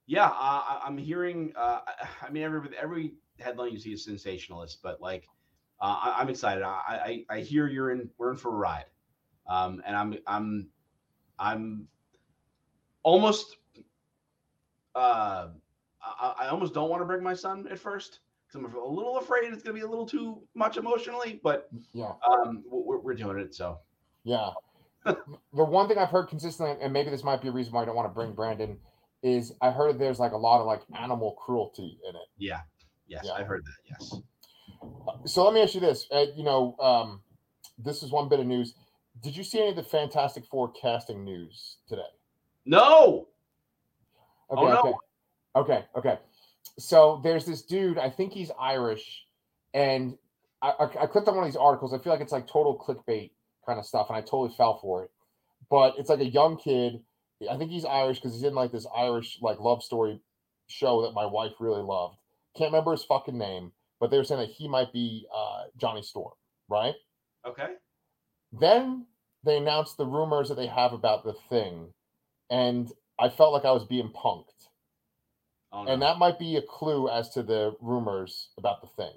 [0.07, 1.53] yeah, uh, I'm hearing.
[1.57, 1.81] Uh,
[2.23, 5.29] I mean, every every headline you see is sensationalist, but like,
[5.81, 6.63] uh, I, I'm excited.
[6.63, 8.09] I, I I hear you're in.
[8.19, 8.87] We're in for a ride,
[9.49, 10.69] um, and I'm I'm
[11.39, 11.89] I'm
[13.03, 13.57] almost.
[14.95, 15.49] Uh,
[16.03, 18.21] I, I almost don't want to bring my son at first
[18.55, 21.41] I'm a little afraid it's going to be a little too much emotionally.
[21.43, 22.13] But Yeah.
[22.29, 23.79] um, we're, we're doing it, so
[24.25, 24.51] Yeah.
[25.05, 25.17] the
[25.53, 27.97] one thing I've heard consistently, and maybe this might be a reason why I don't
[27.97, 28.79] want to bring Brandon,
[29.23, 32.23] is I heard there's like a lot of like animal cruelty in it.
[32.39, 32.61] yeah,
[33.09, 33.33] yes, Yeah.
[33.33, 33.91] I've heard that.
[33.91, 34.15] Yes.
[35.27, 36.07] So let me ask you this.
[36.11, 37.21] Uh, you know, um,
[37.79, 38.75] this is one bit of news.
[39.23, 42.03] Did you see any of the Fantastic Four casting news today?
[42.65, 43.29] No.
[44.51, 44.81] Okay, Oh, no.
[44.81, 44.93] okay.
[45.55, 46.19] Okay, okay.
[46.79, 49.25] So there's this dude, I think he's Irish,
[49.75, 50.17] and
[50.63, 51.93] I, I, I clicked on one of these articles.
[51.93, 53.31] I feel like it's like total clickbait
[53.67, 55.11] kind of stuff, and I totally fell for it.
[55.71, 57.01] But it's like a young kid.
[57.51, 60.21] I think he's Irish because he's in like this Irish like love story
[60.69, 62.17] show that my wife really loved.
[62.57, 66.03] Can't remember his fucking name, but they were saying that he might be uh, Johnny
[66.03, 66.33] Storm,
[66.69, 66.95] right?
[67.47, 67.69] Okay.
[68.53, 69.07] Then
[69.45, 71.93] they announced the rumors that they have about the thing,
[72.51, 74.62] and I felt like I was being punked.
[75.73, 75.91] Oh no.
[75.93, 79.15] And that might be a clue as to the rumors about the thing.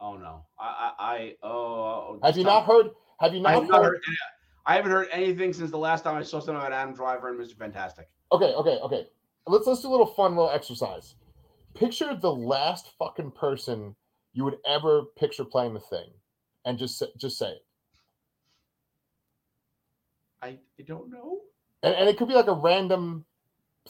[0.00, 0.44] Oh no.
[0.58, 2.18] I I, I oh.
[2.22, 2.90] Have you not heard?
[3.20, 3.84] Have you I not, not heard?
[3.84, 4.00] heard.
[4.06, 4.16] any-
[4.64, 7.38] I haven't heard anything since the last time I saw something about Adam Driver and
[7.40, 7.56] Mr.
[7.56, 8.08] Fantastic.
[8.30, 9.06] Okay, okay, okay.
[9.46, 11.16] Let's let's do a little fun little exercise.
[11.74, 13.96] Picture the last fucking person
[14.34, 16.08] you would ever picture playing the thing,
[16.64, 17.64] and just say, just say it.
[20.42, 21.40] I, I don't know.
[21.82, 23.24] And, and it could be like a random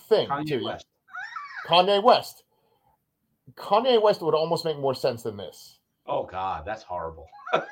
[0.09, 0.65] thing Kanye too.
[0.65, 0.87] West.
[1.67, 2.45] Kanye West.
[3.55, 5.79] Kanye West would almost make more sense than this.
[6.07, 7.27] Oh God, that's horrible.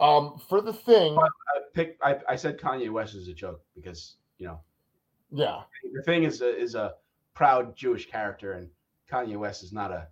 [0.00, 1.28] Um, for the thing, I
[1.74, 1.98] pick.
[2.00, 4.60] I, I said Kanye West is a joke because you know
[5.30, 6.94] yeah, the thing is a, is a
[7.34, 8.68] proud Jewish character, and
[9.10, 10.06] Kanye West is not a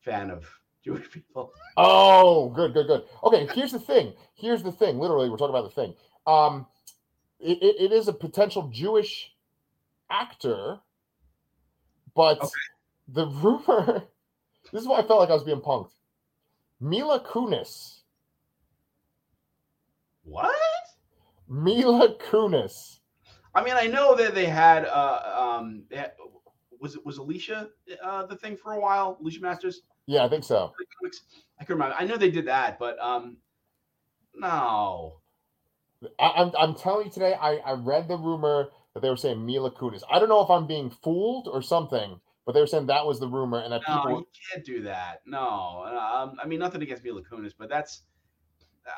[0.00, 0.46] fan of
[0.84, 1.52] Jewish people.
[1.78, 3.04] Oh, good, good, good.
[3.22, 4.14] Okay, here's the thing.
[4.34, 4.98] Here's the thing.
[4.98, 5.94] Literally, we're talking about the thing.
[6.26, 6.66] Um,
[7.38, 9.30] it, it, it is a potential Jewish
[10.08, 10.78] actor,
[12.16, 12.50] but Okay.
[13.08, 14.04] the rumor.
[14.72, 15.92] This is why I felt like I was being punked.
[16.80, 18.00] Mila Kunis.
[20.24, 20.50] What?
[21.48, 22.98] Mila Kunis.
[23.54, 24.84] I mean, I know that they had.
[24.86, 26.12] Uh, um, they had-
[26.80, 27.68] was it was Alicia
[28.04, 29.16] uh, the thing for a while?
[29.20, 29.82] Alicia Masters.
[30.06, 30.72] Yeah, I think so.
[31.60, 31.94] I can remember.
[31.98, 33.36] I know they did that, but um,
[34.34, 35.20] no.
[36.18, 39.44] I, I'm, I'm telling you today, I, I read the rumor that they were saying
[39.44, 40.00] Mila Kunis.
[40.10, 43.20] I don't know if I'm being fooled or something, but they were saying that was
[43.20, 44.18] the rumor and that No, people.
[44.20, 45.20] you can't do that.
[45.26, 48.04] No, um, I mean nothing against Mila Kunis, but that's,
[48.86, 48.90] uh,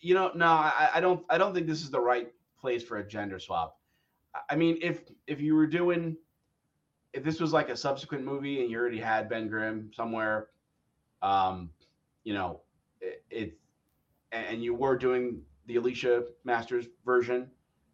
[0.00, 2.96] you know, no, I, I don't, I don't think this is the right place for
[2.96, 3.78] a gender swap.
[4.48, 6.16] I- mean, if if you were doing,
[7.12, 10.48] if this was like a subsequent movie and you already had Ben Grimm somewhere,
[11.20, 11.68] um,
[12.24, 12.62] you know,
[13.02, 13.58] it, it
[14.32, 17.50] and you were doing the Alicia Masters version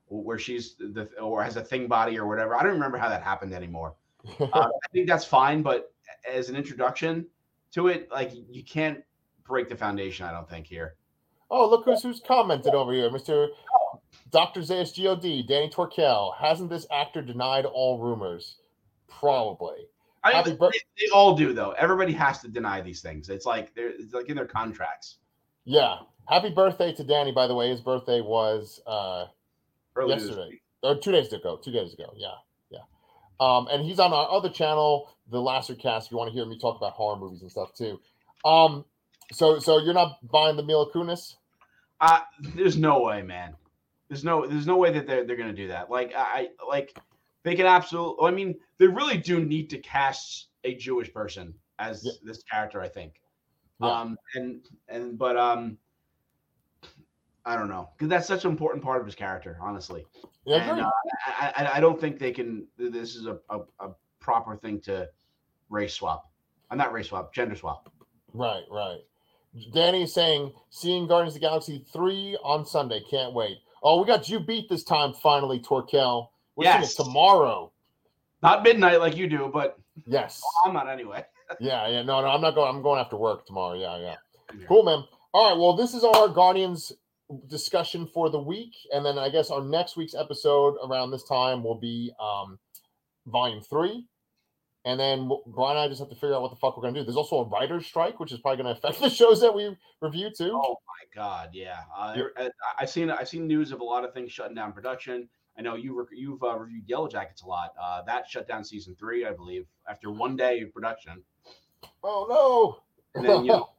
[0.09, 2.55] where she's the or has a thing body or whatever.
[2.57, 3.95] I don't remember how that happened anymore.
[4.41, 5.93] Uh, I think that's fine, but
[6.31, 7.25] as an introduction
[7.73, 9.03] to it, like you can't
[9.47, 10.27] break the foundation.
[10.27, 10.97] I don't think here.
[11.51, 13.49] oh, look who's who's commented over here, Mister
[14.31, 16.37] Doctor Zayas God, Danny Torkel.
[16.37, 18.57] Hasn't this actor denied all rumors?
[19.09, 19.89] Probably.
[20.25, 21.73] I mean, bir- they, they all do though.
[21.73, 23.29] Everybody has to deny these things.
[23.29, 25.19] It's like they're it's like in their contracts.
[25.65, 25.99] Yeah.
[26.29, 27.71] Happy birthday to Danny, by the way.
[27.71, 29.27] His birthday was uh
[29.99, 30.61] Earlier this Yesterday.
[30.83, 31.59] or two days ago.
[31.63, 32.13] Two days ago.
[32.17, 32.35] Yeah.
[32.71, 32.79] Yeah.
[33.41, 36.47] Um, and he's on our other channel, the Lasser Cast, if you want to hear
[36.47, 38.01] me talk about horror movies and stuff too.
[38.45, 38.85] Um,
[39.33, 41.35] so so you're not buying the Mila Kunis?
[42.01, 42.21] Uh,
[42.55, 43.55] there's no way, man.
[44.09, 45.91] There's no there's no way that they're they're gonna do that.
[45.91, 46.97] Like I I- like
[47.43, 48.27] they can absolutely.
[48.27, 52.13] I mean, they really do need to cast a Jewish person as Yeah.
[52.23, 52.81] this character.
[52.81, 53.21] I think.
[53.83, 53.89] Yeah.
[53.91, 55.79] Um and and but um.
[57.49, 60.05] I don't know because that's such an important part of his character, honestly.
[60.45, 60.91] Yeah, and uh,
[61.27, 62.67] I, I, I don't think they can.
[62.77, 63.91] This is a, a, a
[64.21, 65.09] proper thing to
[65.71, 66.31] race swap.
[66.71, 67.91] I'm not race swap, gender swap.
[68.35, 68.99] right, right.
[69.73, 73.01] Danny is saying seeing Guardians of the Galaxy 3 on Sunday.
[73.11, 73.57] Can't wait.
[73.83, 76.29] Oh, we got you beat this time finally, Torkel.
[76.55, 76.97] We're Yes.
[76.97, 77.73] tomorrow.
[78.43, 80.43] Not midnight like you do, but Yes.
[80.67, 81.25] I'm not anyway.
[81.61, 82.03] Yeah, yeah.
[82.03, 82.69] No, no, I'm not going.
[82.69, 83.73] I'm going after work tomorrow.
[83.73, 84.17] Yeah, yeah.
[84.55, 84.67] Yeah.
[84.69, 85.03] Cool, man.
[85.33, 85.59] All right.
[85.59, 86.93] Well, this is our Guardians
[87.49, 91.63] discussion for the week, and then I guess our next week's episode around this time
[91.63, 92.59] will be um,
[93.27, 94.07] Volume Three,
[94.85, 96.99] and then Brian and I just have to figure out what the fuck we're gonna
[96.99, 97.05] do.
[97.05, 100.31] There's also a writer's strike, which is probably gonna affect the shows that we review
[100.37, 100.53] too.
[100.55, 101.81] Oh my god, yeah.
[101.97, 102.49] Uh, Yeah.
[102.79, 105.29] I've seen I've seen news of a lot of things shutting down production.
[105.59, 107.73] I know you rec- you've uh, reviewed Yellowjackets a lot.
[107.81, 111.21] Uh, that shut down season three, I believe, after one day of production.
[112.05, 113.19] Oh, no!
[113.21, 113.69] And then you know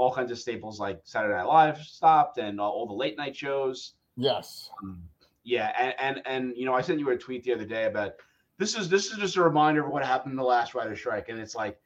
[0.00, 3.36] all kinds of staples like Saturday Night Live stopped, and all, all the late night
[3.36, 3.94] shows.
[4.16, 4.70] yes.
[4.82, 5.02] Um,
[5.44, 8.12] yeah, and, and and you know, I sent you a tweet the other day about
[8.58, 11.28] this is this is just a reminder of what happened in the last writer strike,
[11.28, 11.78] and it's like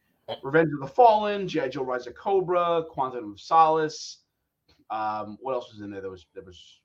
[0.43, 1.69] Revenge of the Fallen, G.I.
[1.69, 4.19] Joe Rise of Cobra, Quantum of Solace.
[4.91, 6.01] Um, what else was in there?
[6.01, 6.81] That was that was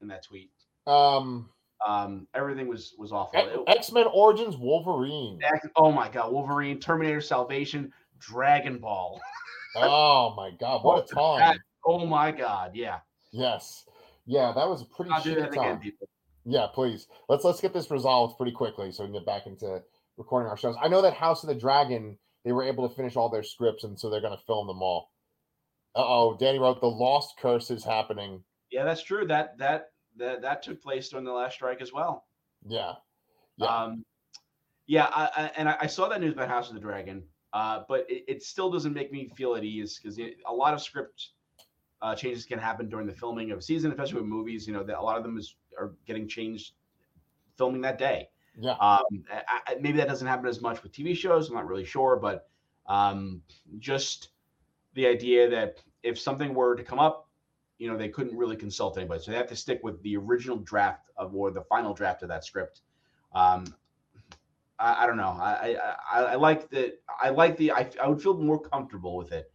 [0.00, 0.50] in that tweet.
[0.86, 1.48] Um,
[1.86, 3.64] Um, everything was was awful.
[3.66, 5.40] X Men Origins Wolverine.
[5.42, 9.20] X- oh my god, Wolverine, Terminator Salvation, Dragon Ball.
[9.76, 11.58] Oh my God, what a time!
[11.84, 12.98] Oh my god, yeah.
[13.32, 13.84] Yes,
[14.26, 15.80] yeah, that was a pretty I'll shitty again, time.
[15.80, 16.08] people.
[16.44, 17.06] Yeah, please.
[17.28, 19.82] Let's let's get this resolved pretty quickly so we can get back into
[20.16, 20.76] recording our shows.
[20.80, 23.84] I know that House of the Dragon, they were able to finish all their scripts
[23.84, 25.10] and so they're gonna film them all.
[25.94, 28.42] Uh oh, Danny wrote the Lost Curse is happening.
[28.70, 29.26] Yeah, that's true.
[29.26, 32.26] That that that that took place during the last strike as well.
[32.66, 32.92] Yeah.
[33.56, 33.66] Yeah.
[33.66, 34.04] Um,
[34.86, 37.82] yeah, I, I, and I, I saw that news about House of the Dragon, uh,
[37.88, 41.30] but it, it still doesn't make me feel at ease because a lot of script
[42.00, 44.66] uh, changes can happen during the filming of a season, especially with movies.
[44.66, 46.72] You know, that a lot of them is are getting changed
[47.56, 48.28] filming that day.
[48.58, 48.72] Yeah.
[48.72, 51.48] Um, I, I, maybe that doesn't happen as much with TV shows.
[51.48, 52.48] I'm not really sure, but
[52.86, 53.42] um,
[53.78, 54.30] just
[54.94, 57.28] the idea that if something were to come up,
[57.78, 60.58] you know, they couldn't really consult anybody, so they have to stick with the original
[60.58, 62.82] draft of or the final draft of that script.
[63.34, 63.74] Um,
[64.82, 65.36] I, I don't know.
[65.40, 65.76] I,
[66.12, 67.00] I I like that.
[67.22, 67.70] I like the.
[67.72, 69.50] I, I would feel more comfortable with it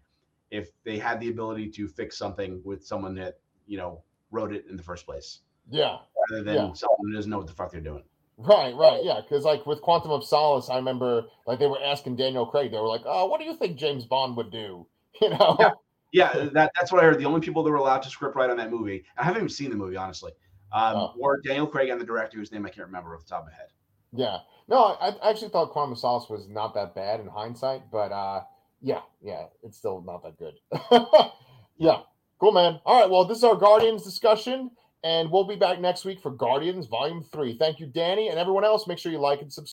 [0.52, 4.02] if they had the ability to fix something with someone that you know
[4.32, 5.98] wrote it in the first place, Yeah.
[6.32, 6.74] rather than Yeah.
[6.74, 8.04] someone who doesn't know what the fuck they're doing.
[8.38, 9.20] Right, right, yeah.
[9.22, 12.78] Because like with Quantum of Solace, I remember like they were asking Daniel Craig, they
[12.78, 14.88] were like, "Oh, what do you think James Bond would do?"
[15.22, 15.72] You know, Yeah.
[16.14, 17.18] Yeah, that, that's what I heard.
[17.20, 19.50] The only people that were allowed to script write on that movie, I haven't even
[19.50, 20.32] seen the movie, honestly,
[20.72, 21.14] um, Oh.
[21.18, 23.48] were Daniel Craig and the director, whose name I can't remember off the top of
[23.48, 23.68] my head.
[24.14, 24.40] Yeah.
[24.68, 28.12] No, I, I actually thought Quantum of Solace was not that bad in hindsight, but
[28.12, 28.42] uh
[28.82, 30.54] yeah, yeah, it's still not that good.
[31.78, 32.02] yeah.
[32.40, 32.80] Cool, man.
[32.86, 33.10] All right.
[33.10, 34.72] Well, this is our Guardians discussion,
[35.04, 37.58] and we'll be back next week for Guardians Volume 3.
[37.58, 38.88] Thank you, Danny, and everyone else.
[38.88, 39.66] Make sure you like and subscribe.